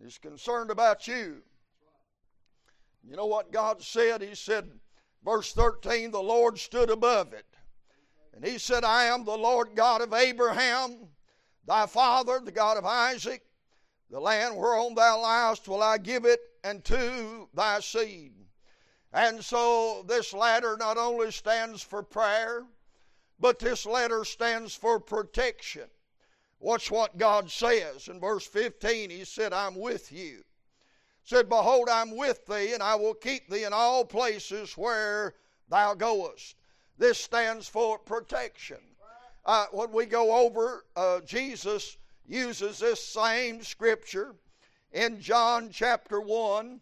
[0.01, 1.41] He's concerned about you.
[3.04, 4.21] You know what God said?
[4.21, 4.69] He said,
[5.23, 7.45] verse 13, the Lord stood above it.
[8.34, 11.08] And he said, I am the Lord God of Abraham,
[11.65, 13.43] thy father, the God of Isaac.
[14.12, 18.34] The land whereon thou liest will I give it unto thy seed.
[19.13, 22.65] And so this ladder not only stands for prayer,
[23.39, 25.86] but this ladder stands for protection.
[26.65, 28.08] Watch what God says.
[28.08, 30.43] In verse 15, He said, I'm with you.
[31.23, 35.36] Said, Behold, I'm with thee, and I will keep thee in all places where
[35.69, 36.56] thou goest.
[36.97, 38.80] This stands for protection.
[39.45, 44.34] Uh, when we go over, uh, Jesus uses this same scripture
[44.91, 46.82] in John chapter 1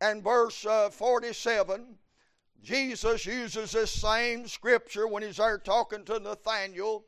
[0.00, 1.98] and verse uh, 47.
[2.62, 7.04] Jesus uses this same scripture when he's there talking to Nathanael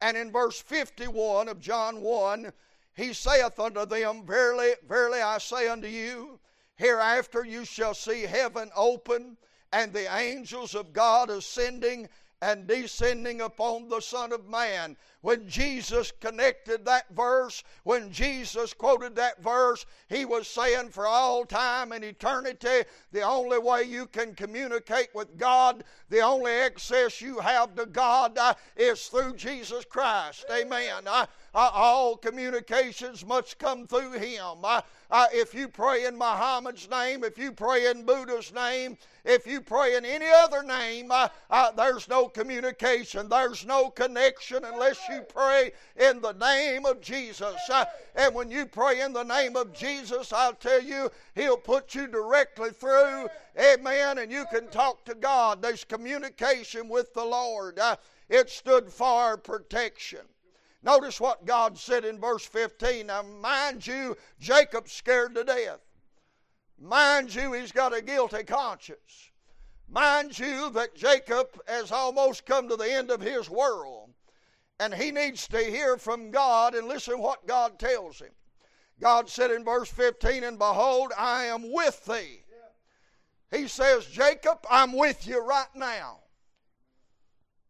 [0.00, 2.52] and in verse 51 of John 1,
[2.94, 6.38] he saith unto them, Verily, verily I say unto you,
[6.76, 9.36] hereafter you shall see heaven open,
[9.72, 12.08] and the angels of God ascending
[12.42, 14.96] and descending upon the Son of Man.
[15.22, 21.44] When Jesus connected that verse, when Jesus quoted that verse, he was saying for all
[21.44, 27.38] time and eternity, the only way you can communicate with God, the only access you
[27.38, 30.44] have to God uh, is through Jesus Christ.
[30.52, 31.06] Amen.
[31.06, 34.58] Uh, all communications must come through Him.
[34.62, 39.46] Uh, uh, if you pray in Muhammad's name, if you pray in Buddha's name, if
[39.46, 44.98] you pray in any other name, uh, uh, there's no communication, there's no connection unless
[45.08, 47.56] you pray in the name of Jesus.
[47.70, 47.84] Uh,
[48.16, 52.06] and when you pray in the name of Jesus, I'll tell you, He'll put you
[52.06, 53.28] directly through.
[53.58, 54.18] Amen.
[54.18, 55.62] And you can talk to God.
[55.62, 57.78] There's communication with the Lord.
[57.78, 57.96] Uh,
[58.28, 60.20] it stood for protection.
[60.86, 63.08] Notice what God said in verse 15.
[63.08, 65.80] Now, mind you, Jacob's scared to death.
[66.80, 69.32] Mind you, he's got a guilty conscience.
[69.88, 74.10] Mind you, that Jacob has almost come to the end of his world.
[74.78, 78.32] And he needs to hear from God and listen what God tells him.
[79.00, 82.44] God said in verse 15, And behold, I am with thee.
[83.50, 86.20] He says, Jacob, I'm with you right now.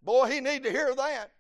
[0.03, 1.31] Boy, he need to hear that.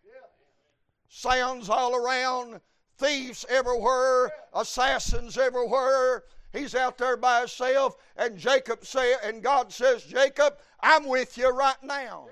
[1.08, 2.60] Sounds all around,
[2.98, 6.24] thieves everywhere, assassins everywhere.
[6.52, 11.50] He's out there by himself, and Jacob say, and God says, Jacob, I'm with you
[11.50, 12.28] right now.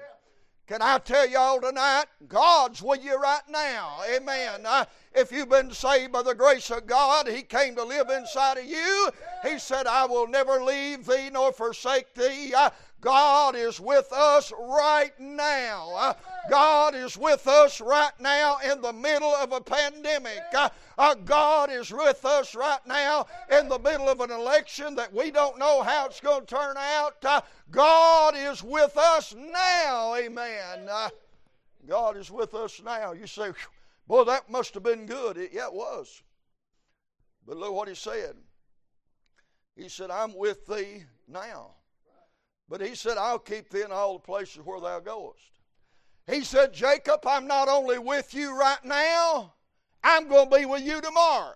[0.66, 2.06] Can I tell y'all tonight?
[2.26, 3.98] God's with you right now.
[4.16, 4.66] Amen.
[5.14, 8.64] If you've been saved by the grace of God, He came to live inside of
[8.64, 9.10] you.
[9.42, 12.54] He said, I will never leave thee nor forsake thee.
[13.02, 16.16] God is with us right now.
[16.50, 20.42] God is with us right now in the middle of a pandemic.
[20.56, 25.12] Uh, uh, God is with us right now in the middle of an election that
[25.12, 27.16] we don't know how it's going to turn out.
[27.24, 30.14] Uh, God is with us now.
[30.16, 30.88] Amen.
[31.86, 33.12] God is with us now.
[33.12, 33.52] You say,
[34.06, 35.36] boy, that must have been good.
[35.36, 36.22] It, yeah, it was.
[37.46, 38.36] But look what he said.
[39.76, 41.72] He said, I'm with thee now.
[42.68, 45.53] But he said, I'll keep thee in all the places where thou goest.
[46.26, 49.54] He said, Jacob, I'm not only with you right now,
[50.02, 51.54] I'm going to be with you tomorrow.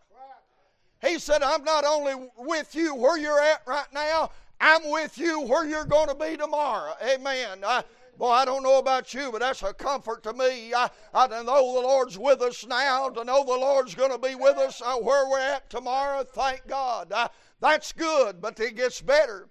[1.00, 5.42] He said, I'm not only with you where you're at right now, I'm with you
[5.42, 6.94] where you're going to be tomorrow.
[7.02, 7.61] Amen.
[7.64, 7.85] I,
[8.18, 10.74] boy, I don't know about you, but that's a comfort to me.
[10.74, 14.35] I, I know the Lord's with us now, to know the Lord's going to be
[14.35, 16.24] with us uh, where we're at tomorrow.
[16.24, 17.12] Thank God.
[17.12, 17.28] Uh,
[17.61, 19.48] that's good, but it gets better.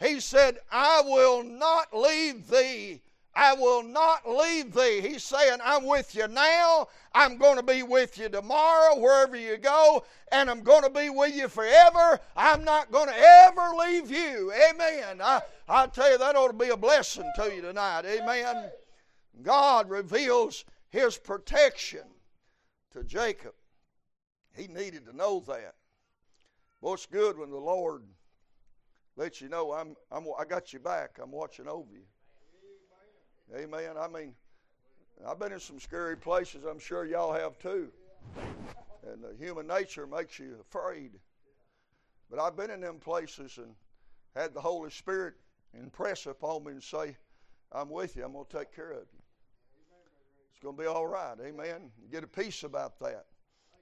[0.00, 3.02] He said, I will not leave thee.
[3.34, 5.00] I will not leave thee.
[5.00, 6.88] He's saying, I'm with you now.
[7.14, 11.08] I'm going to be with you tomorrow, wherever you go, and I'm going to be
[11.08, 12.20] with you forever.
[12.36, 14.52] I'm not going to ever leave you.
[14.70, 15.20] Amen.
[15.22, 18.04] I, I tell you, that ought to be a blessing to you tonight.
[18.04, 18.70] Amen.
[19.42, 22.04] God reveals his protection
[22.92, 23.52] to Jacob.
[24.56, 25.74] He needed to know that.
[26.82, 28.02] It's good when the Lord
[29.16, 31.18] lets you know I'm, I'm I got you back.
[31.22, 32.04] I'm watching over you.
[33.56, 33.96] Amen.
[33.98, 34.34] I mean,
[35.26, 36.64] I've been in some scary places.
[36.64, 37.88] I'm sure y'all have too.
[39.10, 41.12] And uh, human nature makes you afraid.
[42.30, 43.74] But I've been in them places and
[44.36, 45.34] had the Holy Spirit
[45.72, 47.16] impress upon me and say,
[47.72, 48.24] I'm with you.
[48.24, 49.22] I'm going to take care of you.
[50.52, 51.36] It's going to be all right.
[51.40, 51.90] Amen.
[52.02, 53.26] You get a peace about that.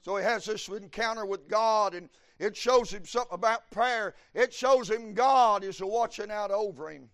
[0.02, 4.14] So he has this encounter with God, and it shows him something about prayer.
[4.34, 7.08] It shows him God is watching out over him.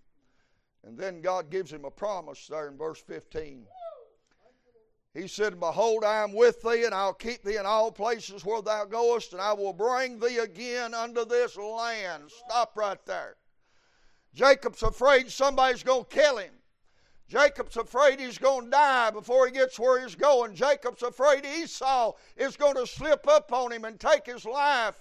[0.85, 3.67] And then God gives him a promise there in verse 15.
[5.15, 8.63] He said, Behold, I am with thee, and I'll keep thee in all places where
[8.63, 12.25] thou goest, and I will bring thee again unto this land.
[12.31, 13.37] Stop right there.
[14.35, 16.53] Jacob's afraid somebody's going to kill him.
[17.29, 20.55] Jacob's afraid he's going to die before he gets where he's going.
[20.55, 24.97] Jacob's afraid Esau is going to slip up on him and take his life.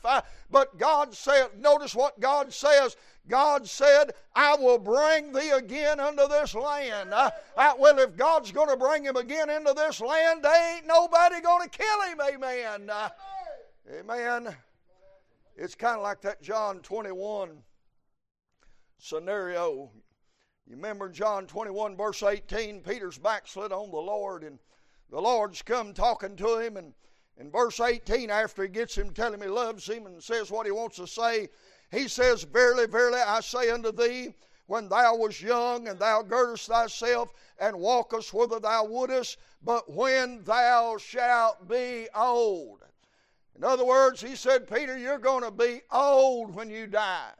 [0.49, 2.95] But God said, notice what God says.
[3.27, 7.13] God said, I will bring thee again unto this land.
[7.13, 10.87] Uh, uh, well, if God's going to bring him again into this land, there ain't
[10.87, 12.19] nobody going to kill him.
[12.19, 12.89] Amen.
[12.89, 13.09] Uh,
[13.99, 14.55] amen.
[15.55, 17.49] It's kind of like that John 21
[18.97, 19.91] scenario.
[20.67, 24.57] You remember John 21, verse 18, Peter's backslid on the Lord, and
[25.09, 26.77] the Lord's come talking to him.
[26.77, 26.93] And
[27.37, 30.65] in verse 18, after he gets him telling him he loves him and says what
[30.65, 31.49] he wants to say,
[31.91, 34.33] he says, Verily, verily, I say unto thee,
[34.67, 40.43] when thou wast young, and thou girdest thyself, and walkest whither thou wouldest, but when
[40.43, 42.81] thou shalt be old.
[43.55, 47.31] In other words, he said, Peter, you're going to be old when you die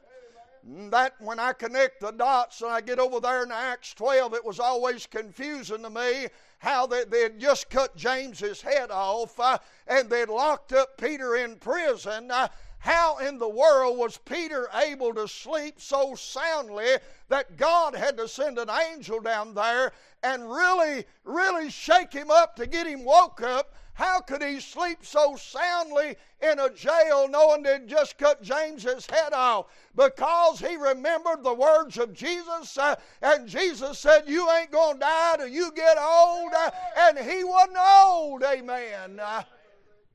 [0.64, 4.44] that when I connect the dots and I get over there in Acts 12, it
[4.44, 9.58] was always confusing to me how they, they had just cut James's head off uh,
[9.88, 12.30] and they'd locked up Peter in prison.
[12.30, 12.48] Uh,
[12.82, 16.86] how in the world was Peter able to sleep so soundly
[17.28, 19.92] that God had to send an angel down there
[20.22, 24.98] and really, really shake him up to get him woke up how could he sleep
[25.02, 29.66] so soundly in a jail knowing they'd just cut James's head off?
[29.94, 35.00] Because he remembered the words of Jesus, uh, and Jesus said, You ain't going to
[35.00, 36.52] die till you get old.
[36.56, 39.20] Uh, and he wasn't old, amen.
[39.20, 39.42] Uh,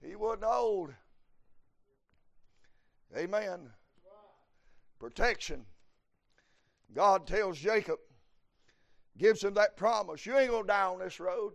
[0.02, 0.94] he wasn't old.
[3.18, 3.60] Amen.
[5.00, 5.66] Protection.
[6.94, 8.00] God tells Jacob,
[9.18, 11.54] gives him that promise you ain't going to die on this road.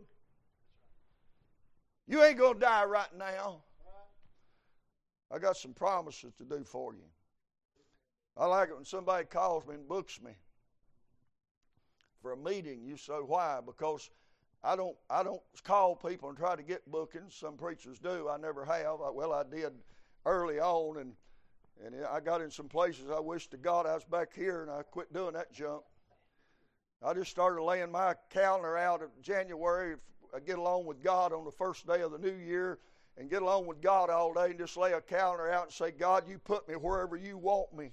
[2.06, 3.62] You ain't going to die right now.
[5.30, 7.04] I got some promises to do for you.
[8.36, 10.32] I like it when somebody calls me and books me
[12.20, 12.82] for a meeting.
[12.84, 13.60] You say why?
[13.64, 14.10] Because
[14.64, 17.34] I don't I don't call people and try to get bookings.
[17.34, 18.28] Some preachers do.
[18.28, 18.98] I never have.
[19.14, 19.72] Well, I did
[20.24, 21.12] early on, and
[21.84, 23.10] and I got in some places.
[23.10, 25.82] I wish to God I was back here, and I quit doing that junk.
[27.02, 29.96] I just started laying my calendar out of January.
[30.34, 32.78] I get along with God on the first day of the new year,
[33.16, 35.90] and get along with God all day, and just lay a calendar out and say,
[35.90, 37.92] God, you put me wherever you want me.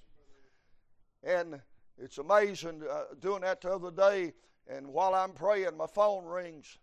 [1.23, 1.59] And
[1.97, 4.33] it's amazing uh, doing that the other day.
[4.67, 6.77] And while I'm praying, my phone rings.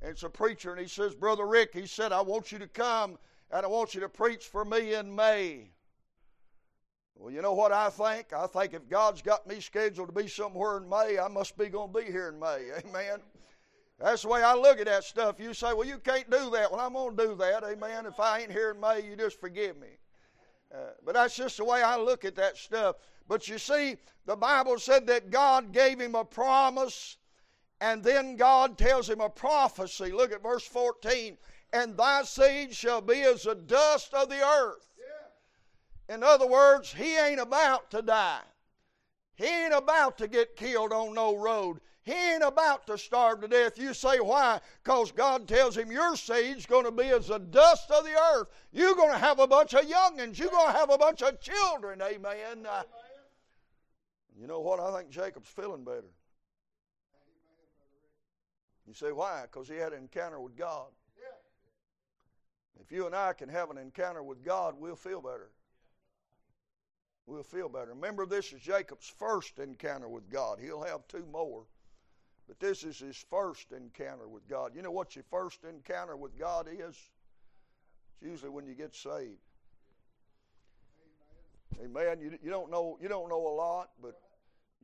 [0.00, 2.68] And it's a preacher, and he says, Brother Rick, he said, I want you to
[2.68, 3.18] come
[3.52, 5.70] and I want you to preach for me in May.
[7.20, 8.32] Well, you know what I think?
[8.32, 11.66] I think if God's got me scheduled to be somewhere in May, I must be
[11.66, 12.70] going to be here in May.
[12.88, 13.18] Amen.
[13.98, 15.38] That's the way I look at that stuff.
[15.38, 16.72] You say, well, you can't do that.
[16.72, 17.62] Well, I'm going to do that.
[17.62, 18.06] Amen.
[18.06, 19.88] If I ain't here in May, you just forgive me.
[20.74, 22.96] Uh, but that's just the way I look at that stuff.
[23.28, 27.18] But you see, the Bible said that God gave him a promise,
[27.82, 30.10] and then God tells him a prophecy.
[30.10, 31.36] Look at verse 14.
[31.74, 34.89] And thy seed shall be as the dust of the earth.
[36.10, 38.40] In other words, he ain't about to die.
[39.36, 41.80] He ain't about to get killed on no road.
[42.02, 43.78] He ain't about to starve to death.
[43.78, 44.60] You say why?
[44.82, 48.48] Because God tells him your seed's going to be as the dust of the earth.
[48.72, 50.36] You're going to have a bunch of youngins.
[50.36, 52.02] You're going to have a bunch of children.
[52.02, 52.66] Amen.
[52.68, 52.82] Uh,
[54.36, 54.80] you know what?
[54.80, 56.10] I think Jacob's feeling better.
[58.84, 59.42] You say, why?
[59.42, 60.88] Because he had an encounter with God.
[62.80, 65.50] If you and I can have an encounter with God, we'll feel better.
[67.26, 67.94] We'll feel better.
[67.94, 70.58] Remember, this is Jacob's first encounter with God.
[70.60, 71.64] He'll have two more.
[72.48, 74.72] But this is his first encounter with God.
[74.74, 76.80] You know what your first encounter with God is?
[76.80, 77.08] It's
[78.20, 79.38] usually when you get saved.
[81.80, 82.20] Amen.
[82.20, 84.20] You, you don't know you don't know a lot, but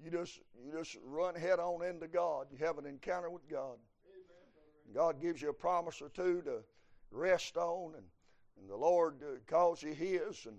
[0.02, 2.46] you just you just run head on into God.
[2.52, 3.78] You have an encounter with God.
[4.94, 6.58] God gives you a promise or two to
[7.10, 8.04] rest on, and,
[8.60, 10.56] and the Lord uh, calls you His, and,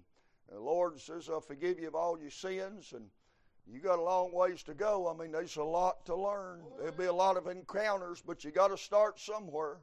[0.48, 3.10] and the Lord says, "I'll forgive you of all your sins." And
[3.66, 5.10] you got a long ways to go.
[5.10, 6.64] I mean, there's a lot to learn.
[6.78, 9.78] There'll be a lot of encounters, but you got to start somewhere.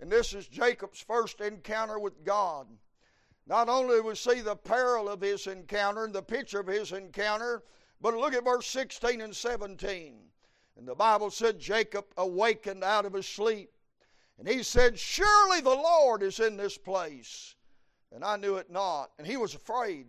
[0.00, 2.68] And this is Jacob's first encounter with God.
[3.46, 6.92] Not only do we see the peril of his encounter and the picture of his
[6.92, 7.64] encounter,
[8.00, 10.14] but look at verse 16 and 17.
[10.78, 13.70] And the Bible said Jacob awakened out of his sleep.
[14.38, 17.56] And he said, Surely the Lord is in this place.
[18.12, 19.12] And I knew it not.
[19.18, 20.06] And he was afraid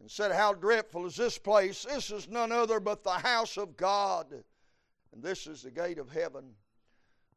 [0.00, 1.84] and said, How dreadful is this place?
[1.84, 4.32] This is none other but the house of God.
[5.12, 6.54] And this is the gate of heaven.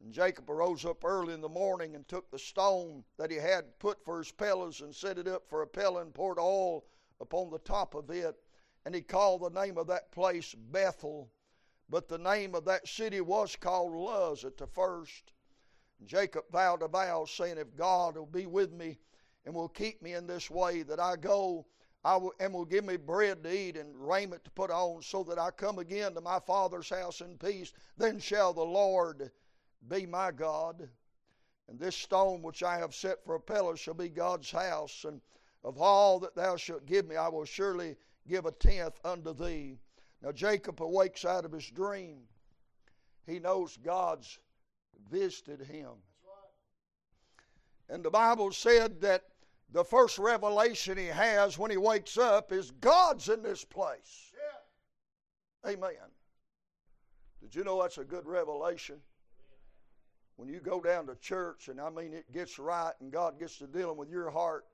[0.03, 3.79] And Jacob arose up early in the morning and took the stone that he had
[3.79, 6.83] put for his pillars and set it up for a pillar and poured oil
[7.21, 8.35] upon the top of it.
[8.85, 11.31] And he called the name of that place Bethel.
[11.89, 15.31] But the name of that city was called Luz at the first.
[15.99, 18.97] And Jacob vowed a vow, saying, If God will be with me
[19.45, 21.65] and will keep me in this way that I go,
[22.03, 25.23] I will, and will give me bread to eat and raiment to put on, so
[25.23, 29.31] that I come again to my father's house in peace, then shall the Lord
[29.89, 30.89] be my God.
[31.69, 35.05] And this stone which I have set for a pillar shall be God's house.
[35.07, 35.21] And
[35.63, 37.95] of all that thou shalt give me, I will surely
[38.27, 39.77] give a tenth unto thee.
[40.21, 42.19] Now Jacob awakes out of his dream.
[43.25, 44.39] He knows God's
[45.09, 45.91] visited him.
[47.89, 49.23] And the Bible said that
[49.73, 54.31] the first revelation he has when he wakes up is God's in this place.
[55.65, 55.71] Yeah.
[55.71, 56.11] Amen.
[57.41, 58.97] Did you know that's a good revelation?
[60.35, 63.57] When you go down to church, and I mean it gets right, and God gets
[63.57, 64.65] to dealing with your heart,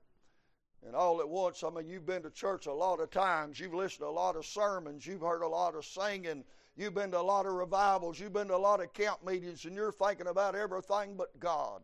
[0.86, 3.58] and all at once, I mean, you've been to church a lot of times.
[3.60, 5.06] You've listened to a lot of sermons.
[5.06, 6.44] You've heard a lot of singing.
[6.76, 8.18] You've been to a lot of revivals.
[8.18, 11.82] You've been to a lot of camp meetings, and you're thinking about everything but God.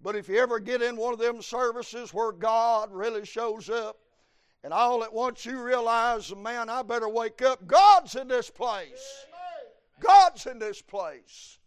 [0.00, 3.98] But if you ever get in one of them services where God really shows up,
[4.62, 7.66] and all at once you realize, man, I better wake up.
[7.66, 9.26] God's in this place.
[10.00, 11.58] God's in this place.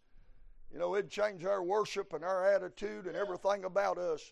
[0.72, 4.32] You know, it'd change our worship and our attitude and everything about us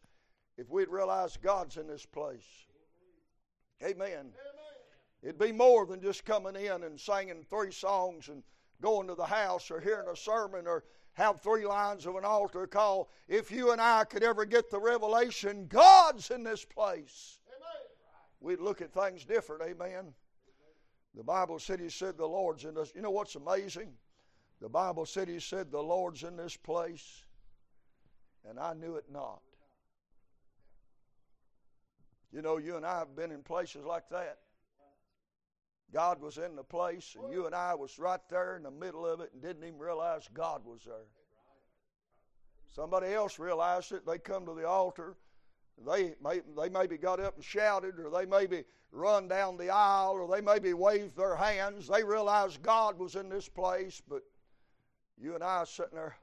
[0.57, 2.65] if we'd realize God's in this place.
[3.83, 4.31] Amen.
[5.21, 8.43] It'd be more than just coming in and singing three songs and
[8.81, 10.85] going to the house or hearing a sermon or
[11.19, 13.11] have three lines of an altar call.
[13.27, 17.39] If you and I could ever get the revelation, God's in this place,
[18.39, 19.61] we'd look at things different.
[19.61, 20.13] Amen.
[21.15, 22.93] The Bible said He said the Lord's in this.
[22.95, 23.89] You know what's amazing?
[24.61, 27.25] The Bible said He said the Lord's in this place,
[28.49, 29.41] and I knew it not.
[32.31, 34.37] You know, you and I have been in places like that.
[35.93, 39.05] God was in the place, and you and I was right there in the middle
[39.05, 41.07] of it and didn't even realize God was there.
[42.75, 44.05] Somebody else realized it.
[44.05, 45.15] They come to the altar.
[45.87, 50.11] They may, they maybe got up and shouted, or they maybe run down the aisle,
[50.11, 51.87] or they maybe waved their hands.
[51.87, 54.21] They realized God was in this place, but
[55.17, 56.15] you and I sitting there.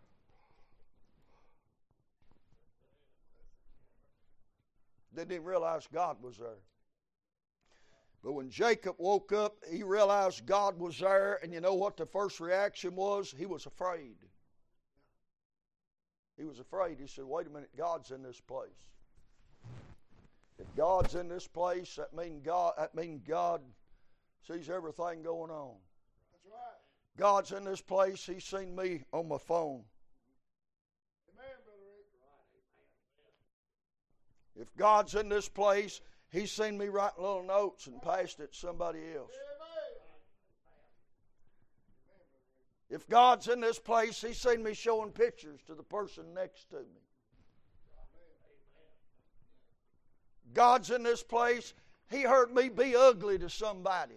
[5.14, 6.58] Didn't even realize God was there.
[8.22, 12.06] But when Jacob woke up, he realized God was there, and you know what the
[12.06, 13.34] first reaction was?
[13.36, 14.16] He was afraid.
[16.36, 16.98] He was afraid.
[17.00, 18.70] He said, Wait a minute, God's in this place.
[20.58, 23.60] If God's in this place, that means God that means God
[24.46, 25.74] sees everything going on.
[26.32, 26.76] That's right.
[27.16, 29.82] God's in this place, He's seen me on my phone.
[31.34, 31.86] Amen, brother.
[34.58, 36.00] If God's in this place,
[36.30, 39.32] He's seen me writing little notes and passed it to somebody else.
[42.88, 46.76] If God's in this place, He's seen me showing pictures to the person next to
[46.76, 47.02] me.
[50.54, 51.74] God's in this place.
[52.10, 54.14] He heard me be ugly to somebody,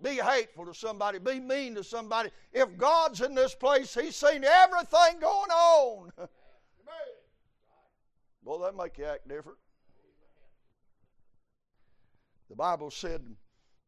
[0.00, 2.30] be hateful to somebody, be mean to somebody.
[2.52, 6.12] If God's in this place, He's seen everything going on.
[8.46, 9.58] Well, that make you act different.
[12.48, 13.22] The Bible said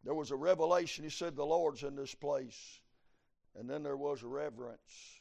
[0.04, 1.04] there was a revelation.
[1.04, 2.80] He said, The Lord's in this place.
[3.58, 5.20] And then there was reverence.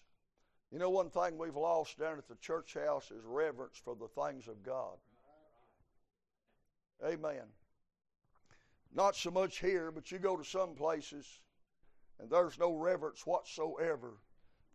[0.71, 4.07] You know, one thing we've lost down at the church house is reverence for the
[4.07, 4.97] things of God.
[7.05, 7.45] Amen.
[8.93, 11.39] Not so much here, but you go to some places
[12.19, 14.13] and there's no reverence whatsoever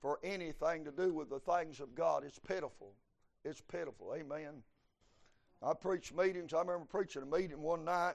[0.01, 2.25] for anything to do with the things of God.
[2.25, 2.95] It's pitiful.
[3.45, 4.15] It's pitiful.
[4.17, 4.63] Amen.
[5.63, 6.53] I preach meetings.
[6.53, 8.15] I remember preaching a meeting one night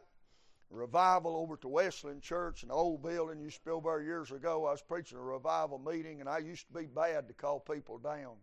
[0.69, 4.65] revival over to Wesleyan Church, an old building used to over years ago.
[4.65, 7.97] I was preaching a revival meeting, and I used to be bad to call people
[7.97, 8.35] down.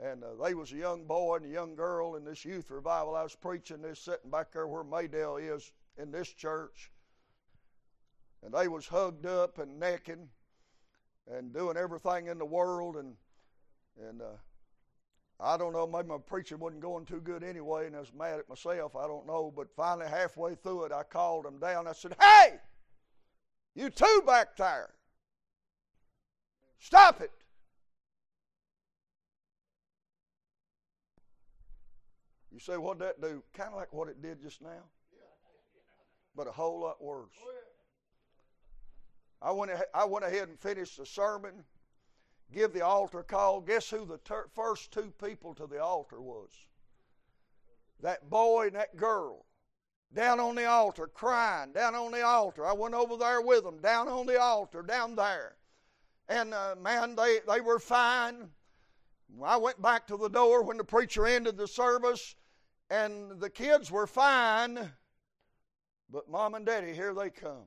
[0.00, 3.16] And uh, they was a young boy and a young girl in this youth revival.
[3.16, 6.92] I was preaching this sitting back there where Maydale is in this church.
[8.44, 10.28] And they was hugged up and necking
[11.26, 13.16] and doing everything in the world and
[14.00, 14.36] and uh,
[15.40, 18.40] I don't know, maybe my preaching wasn't going too good anyway, and I was mad
[18.40, 18.96] at myself.
[18.96, 19.52] I don't know.
[19.54, 21.86] But finally, halfway through it, I called them down.
[21.86, 22.58] I said, Hey,
[23.76, 24.90] you two back there,
[26.80, 27.30] stop it.
[32.50, 33.44] You say, what'd that do?
[33.54, 34.82] Kind of like what it did just now,
[36.34, 37.30] but a whole lot worse.
[39.40, 41.62] I went, I went ahead and finished the sermon
[42.52, 43.60] give the altar call.
[43.60, 46.50] Guess who the ter- first two people to the altar was?
[48.00, 49.44] That boy and that girl.
[50.14, 52.66] Down on the altar, crying, down on the altar.
[52.66, 55.56] I went over there with them, down on the altar, down there.
[56.28, 58.48] And uh, man, they, they were fine.
[59.44, 62.36] I went back to the door when the preacher ended the service,
[62.88, 64.90] and the kids were fine.
[66.10, 67.66] But mom and daddy, here they come.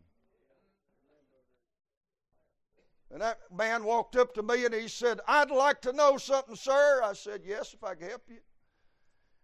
[3.12, 6.56] And that man walked up to me and he said, I'd like to know something,
[6.56, 7.02] sir.
[7.04, 8.38] I said, Yes, if I can help you.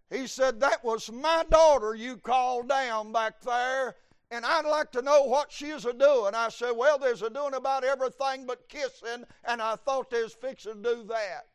[0.09, 3.95] He said, That was my daughter you called down back there,
[4.32, 6.34] and I'd like to know what she's a doing.
[6.34, 10.34] I said, Well, there's a doing about everything but kissing, and I thought they was
[10.34, 11.47] fixing to do that.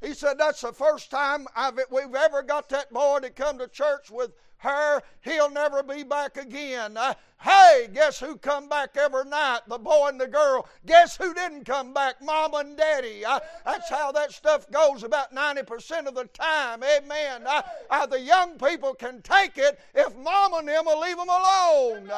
[0.00, 3.68] He said, That's the first time I've, we've ever got that boy to come to
[3.68, 6.96] church with her, he'll never be back again.
[6.96, 9.60] Uh, hey, guess who come back every night?
[9.66, 10.68] The boy and the girl.
[10.86, 12.22] Guess who didn't come back?
[12.22, 13.24] Mom and daddy.
[13.24, 16.82] Uh, that's how that stuff goes about 90% of the time.
[16.84, 17.44] Amen.
[17.46, 21.28] Uh, uh, the young people can take it if mom and them will leave them
[21.28, 22.10] alone.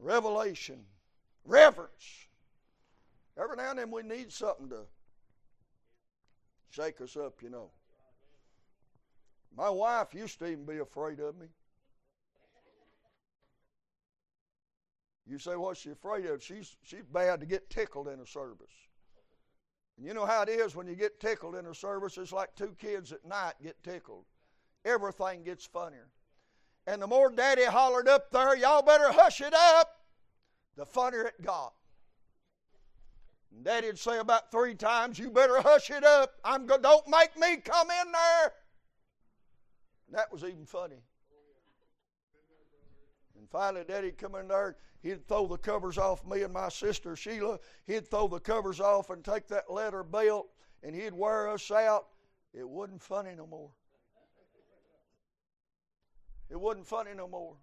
[0.00, 0.80] Revelation,
[1.44, 2.26] reverence.
[3.40, 4.80] Every now and then we need something to
[6.70, 7.70] shake us up, you know.
[9.56, 11.46] My wife used to even be afraid of me.
[15.26, 16.42] You say, what's she afraid of?
[16.42, 18.72] She's, she's bad to get tickled in a service.
[19.98, 22.16] And you know how it is when you get tickled in a service?
[22.16, 24.24] It's like two kids at night get tickled.
[24.84, 26.08] Everything gets funnier.
[26.86, 30.00] And the more daddy hollered up there, y'all better hush it up,
[30.76, 31.74] the funnier it got.
[33.54, 36.32] And daddy'd say about three times, you better hush it up.
[36.44, 38.52] I'm go- don't make me come in there.
[40.10, 41.02] That was even funny.
[43.38, 44.76] And finally, Daddy'd come in there.
[45.02, 47.58] He'd throw the covers off me and my sister Sheila.
[47.86, 50.48] He'd throw the covers off and take that leather belt
[50.82, 52.08] and he'd wear us out.
[52.52, 53.70] It wasn't funny no more.
[56.50, 57.56] It wasn't funny no more.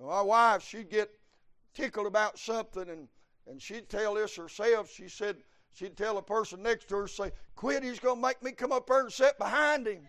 [0.00, 1.10] My wife, she'd get
[1.74, 3.08] tickled about something and,
[3.46, 4.90] and she'd tell this herself.
[4.90, 5.36] She said,
[5.74, 8.86] she'd tell a person next to her, say, Quit, he's to make me come up
[8.86, 10.06] there and sit behind him.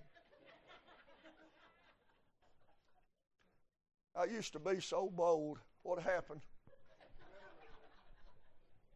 [4.19, 5.59] I used to be so bold.
[5.83, 6.41] What happened?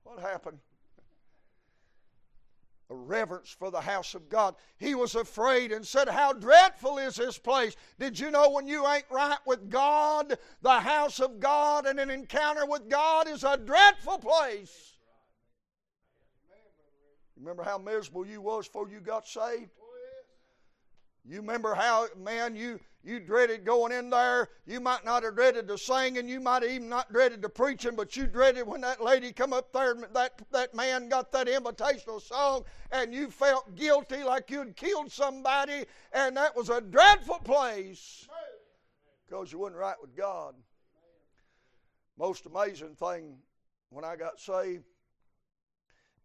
[0.04, 0.58] What happened?
[2.90, 4.56] A reverence for the house of God.
[4.78, 7.78] He was afraid and said, How dreadful is this place!
[7.98, 12.10] Did you know when you ain't right with God, the house of God and an
[12.10, 14.98] encounter with God is a dreadful place?
[17.38, 19.72] Remember how miserable you was before you got saved?
[21.26, 24.50] You remember how, man, you, you dreaded going in there.
[24.66, 26.28] You might not have dreaded the singing.
[26.28, 29.54] You might have even not dreaded the preaching, but you dreaded when that lady come
[29.54, 34.50] up there and that, that man got that invitational song and you felt guilty like
[34.50, 38.28] you'd killed somebody and that was a dreadful place
[39.26, 40.56] because you wasn't right with God.
[42.18, 43.38] Most amazing thing
[43.90, 44.84] when I got saved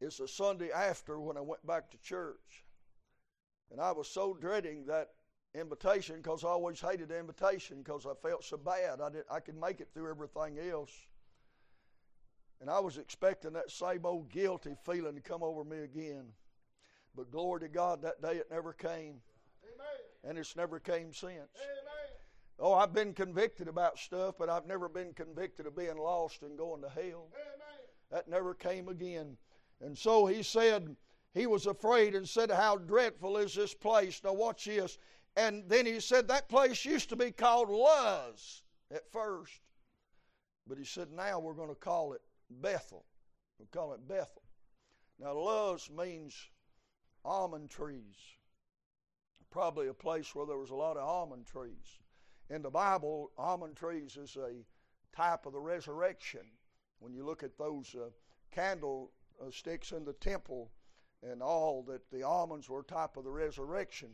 [0.00, 2.64] is the Sunday after when I went back to church.
[3.70, 5.10] And I was so dreading that
[5.54, 9.00] invitation because I always hated the invitation because I felt so bad.
[9.00, 10.92] I, did, I could make it through everything else.
[12.60, 16.24] And I was expecting that same old guilty feeling to come over me again.
[17.14, 19.20] But glory to God, that day it never came.
[19.64, 19.98] Amen.
[20.24, 21.30] And it's never came since.
[21.30, 21.88] Amen.
[22.60, 26.58] Oh, I've been convicted about stuff, but I've never been convicted of being lost and
[26.58, 27.28] going to hell.
[27.32, 27.78] Amen.
[28.10, 29.36] That never came again.
[29.80, 30.96] And so he said,
[31.34, 34.20] he was afraid and said, How dreadful is this place?
[34.24, 34.98] Now, watch this.
[35.36, 39.60] And then he said, That place used to be called Luz at first.
[40.66, 43.04] But he said, Now we're going to call it Bethel.
[43.58, 44.42] We'll call it Bethel.
[45.18, 46.34] Now, Luz means
[47.24, 48.16] almond trees.
[49.50, 51.98] Probably a place where there was a lot of almond trees.
[52.50, 54.64] In the Bible, almond trees is a
[55.16, 56.42] type of the resurrection.
[57.00, 58.10] When you look at those uh,
[58.52, 60.70] candlesticks in the temple,
[61.22, 64.10] and all that the almonds were type of the resurrection.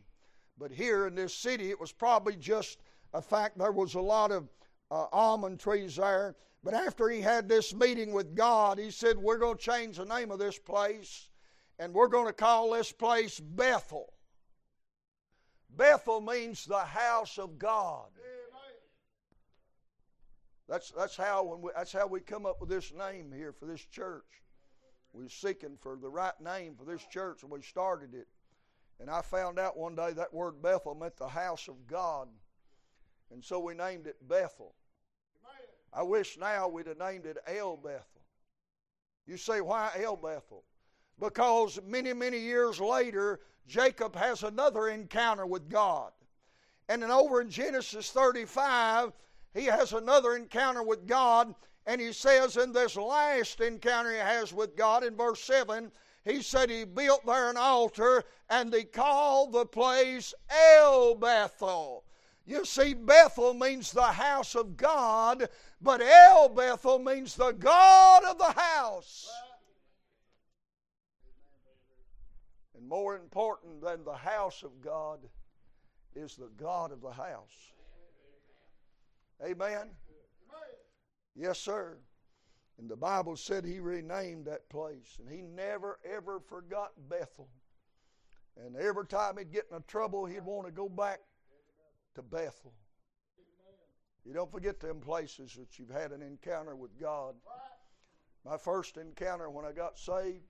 [0.59, 2.79] But here in this city, it was probably just
[3.13, 4.49] a fact there was a lot of
[4.91, 6.37] uh, almond trees there.
[6.63, 10.05] But after he had this meeting with God, he said, We're going to change the
[10.07, 11.29] name of this place,
[11.79, 14.13] and we're going to call this place Bethel.
[15.77, 18.07] Bethel means the house of God.
[20.69, 23.67] That's, that's, how when we, that's how we come up with this name here for
[23.67, 24.25] this church.
[25.15, 28.27] We seeking for the right name for this church, and we started it.
[29.01, 32.29] And I found out one day that word Bethel meant the house of God.
[33.33, 34.75] And so we named it Bethel.
[35.93, 38.23] I wish now we'd have named it El Bethel.
[39.27, 40.65] You say, why El Bethel?
[41.21, 46.11] Because many, many years later, Jacob has another encounter with God.
[46.89, 49.13] And then over in Genesis 35,
[49.55, 51.55] he has another encounter with God
[51.87, 55.93] and he says in this last encounter he has with God in verse 7,
[56.25, 62.05] he said he built there an altar and they called the place El Bethel.
[62.47, 65.49] You see, Bethel means the house of God,
[65.81, 69.31] but El Bethel means the God of the house.
[72.77, 75.21] And more important than the house of God
[76.15, 77.73] is the God of the house.
[79.43, 79.91] Amen.
[81.35, 81.99] Yes, sir.
[82.79, 85.19] And the Bible said he renamed that place.
[85.19, 87.49] And he never, ever forgot Bethel.
[88.57, 91.21] And every time he'd get in trouble, he'd want to go back
[92.15, 92.73] to Bethel.
[94.25, 97.35] You don't forget them places that you've had an encounter with God.
[98.45, 100.45] My first encounter when I got saved,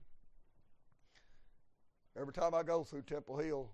[2.19, 3.71] every time I go through Temple Hill,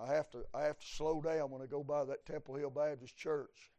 [0.00, 2.70] I have to I have to slow down when I go by that Temple Hill
[2.70, 3.72] Baptist Church.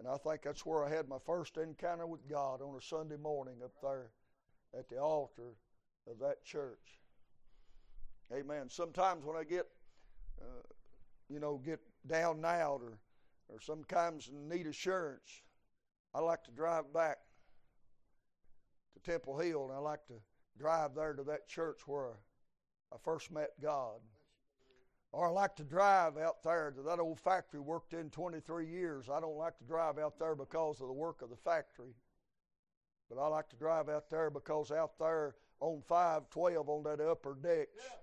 [0.00, 3.18] And I think that's where I had my first encounter with God on a Sunday
[3.18, 4.12] morning up there
[4.76, 5.52] at the altar
[6.10, 7.02] of that church.
[8.32, 8.70] Amen.
[8.70, 9.66] Sometimes when I get,
[10.40, 10.62] uh,
[11.28, 12.98] you know, get down and out or,
[13.50, 15.42] or sometimes need assurance,
[16.14, 17.18] I like to drive back
[18.94, 20.14] to Temple Hill and I like to
[20.58, 22.20] drive there to that church where
[22.90, 24.00] I first met God.
[25.12, 29.08] Or I like to drive out there to that old factory worked in 23 years.
[29.10, 31.94] I don't like to drive out there because of the work of the factory.
[33.08, 37.34] But I like to drive out there because out there on 512 on that upper
[37.34, 37.96] deck yeah.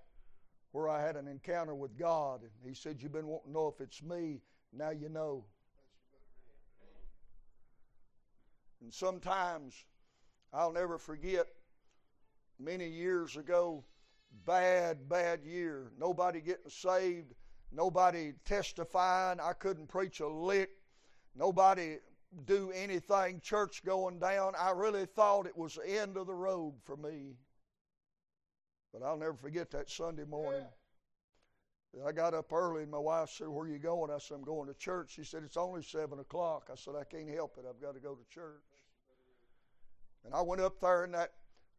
[0.72, 2.42] where I had an encounter with God.
[2.42, 4.42] And he said, You've been wanting to know if it's me.
[4.72, 5.46] Now you know.
[8.82, 9.74] And sometimes
[10.52, 11.46] I'll never forget
[12.60, 13.84] many years ago
[14.46, 15.92] bad, bad year.
[15.98, 17.34] Nobody getting saved.
[17.70, 19.40] nobody testifying.
[19.40, 20.70] I couldn't preach a lick.
[21.34, 21.98] Nobody
[22.44, 24.54] do anything church going down.
[24.58, 27.36] I really thought it was the end of the road for me.
[28.92, 30.64] But I'll never forget that Sunday morning.
[32.06, 34.10] I got up early and my wife said, Where are you going?
[34.10, 35.12] I said, I'm going to church.
[35.14, 36.68] She said, It's only seven o'clock.
[36.70, 37.64] I said, I can't help it.
[37.68, 38.62] I've got to go to church.
[40.24, 41.32] And I went up there in that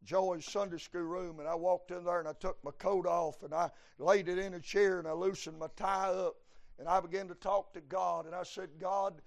[0.04, 3.44] Joey's Sunday school room and I walked in there and I took my coat off
[3.44, 6.36] and I laid it in a chair and I loosened my tie up
[6.80, 9.22] and I began to talk to God and I said, God,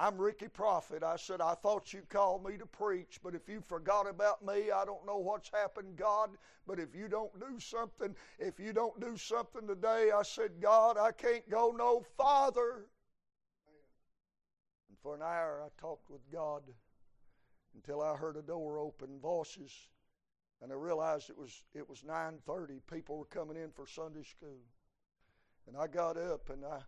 [0.00, 1.02] I'm Ricky Prophet.
[1.02, 4.70] I said, I thought you called me to preach, but if you forgot about me,
[4.70, 6.30] I don't know what's happened, God.
[6.68, 10.98] But if you don't do something, if you don't do something today, I said, God,
[10.98, 12.86] I can't go no farther.
[14.88, 16.62] And for an hour, I talked with God
[17.74, 19.72] until I heard a door open, voices,
[20.60, 22.80] and I realized it was it was 9:30.
[22.90, 24.60] People were coming in for Sunday school,
[25.66, 26.80] and I got up and I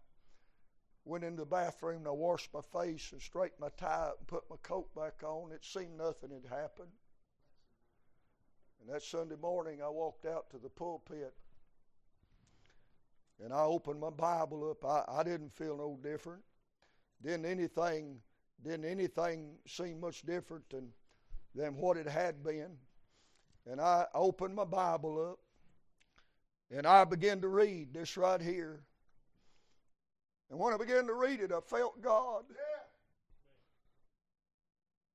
[1.05, 4.27] went into the bathroom and I washed my face and straightened my tie up and
[4.27, 5.53] put my coat back on.
[5.53, 6.93] It seemed nothing had happened.
[8.81, 11.35] And that Sunday morning, I walked out to the pulpit
[13.43, 14.85] and I opened my Bible up.
[14.85, 16.43] I, I didn't feel no different.
[17.23, 18.21] Didn't anything
[18.63, 20.93] didn't anything seem much different than
[21.55, 22.77] than what it had been.
[23.69, 25.39] And I opened my Bible up
[26.71, 28.81] and I began to read this right here.
[30.51, 32.45] And when I began to read it, I felt God.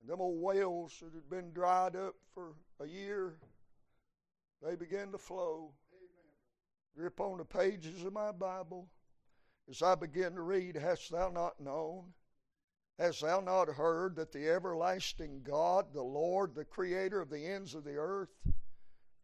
[0.02, 3.36] And them old wells that had been dried up for a year,
[4.62, 5.72] they began to flow.
[7.20, 8.88] On the pages of my Bible.
[9.70, 12.14] As I began to read, Hast thou not known?
[12.98, 17.76] Hast thou not heard that the everlasting God, the Lord, the Creator of the ends
[17.76, 18.34] of the earth,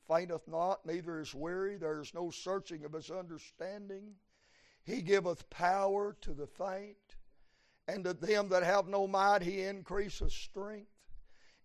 [0.08, 4.16] fainteth not, neither is weary, there is no searching of his understanding?
[4.84, 6.98] He giveth power to the faint,
[7.88, 10.92] and to them that have no might he increaseth strength.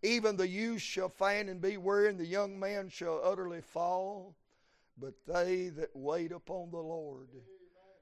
[0.03, 4.37] Even the youth shall faint and be weary, and the young man shall utterly fall.
[4.97, 7.29] But they that wait upon the Lord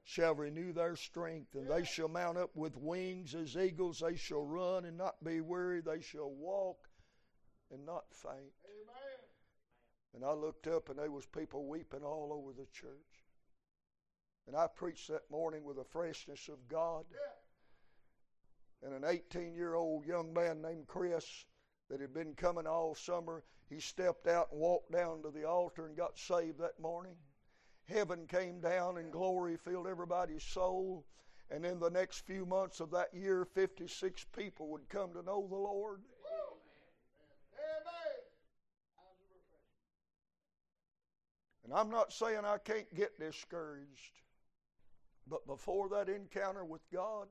[0.05, 3.99] shall renew their strength, and they shall mount up with wings as eagles.
[3.99, 5.81] They shall run and not be weary.
[5.81, 6.87] They shall walk
[7.71, 8.53] and not faint.
[8.65, 9.19] Amen.
[10.13, 13.25] And I looked up, and there was people weeping all over the church.
[14.47, 17.05] And I preached that morning with the freshness of God.
[18.83, 21.45] And an 18 year old young man named Chris
[21.89, 25.87] that had been coming all summer, he stepped out and walked down to the altar
[25.87, 27.15] and got saved that morning.
[27.87, 31.05] Heaven came down and glory filled everybody's soul.
[31.51, 35.45] And in the next few months of that year, 56 people would come to know
[35.47, 36.01] the Lord.
[41.65, 44.21] And I'm not saying I can't get discouraged.
[45.27, 47.27] But before that encounter with God,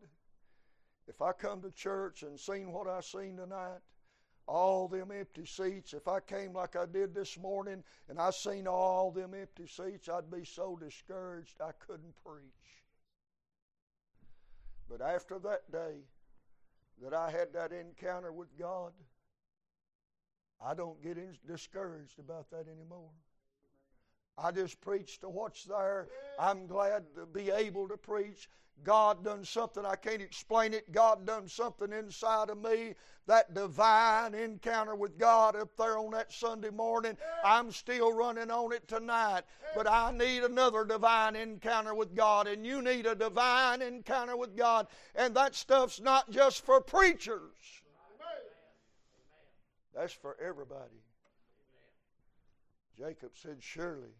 [1.06, 3.78] if I come to church and seen what I seen tonight,
[4.46, 8.66] all them empty seats, if I came like I did this morning and I seen
[8.66, 12.42] all them empty seats, I'd be so discouraged I couldn't preach.
[14.88, 16.04] But after that day
[17.02, 18.92] that I had that encounter with God,
[20.64, 23.10] I don't get discouraged about that anymore.
[24.36, 26.08] I just preached to what's there.
[26.38, 28.48] I'm glad to be able to preach.
[28.82, 30.90] God done something I can't explain it.
[30.90, 32.94] God done something inside of me.
[33.26, 37.16] That divine encounter with God up there on that Sunday morning.
[37.44, 39.42] I'm still running on it tonight.
[39.74, 44.56] But I need another divine encounter with God, and you need a divine encounter with
[44.56, 44.88] God.
[45.14, 47.54] And that stuff's not just for preachers.
[49.94, 51.00] That's for everybody.
[52.98, 54.10] Jacob said, Surely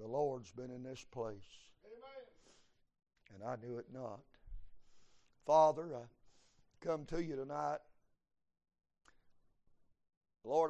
[0.00, 1.36] the Lord's been in this place.
[1.84, 3.34] Amen.
[3.34, 4.20] And I knew it not.
[5.46, 7.78] Father, I come to you tonight.
[10.44, 10.68] Lord,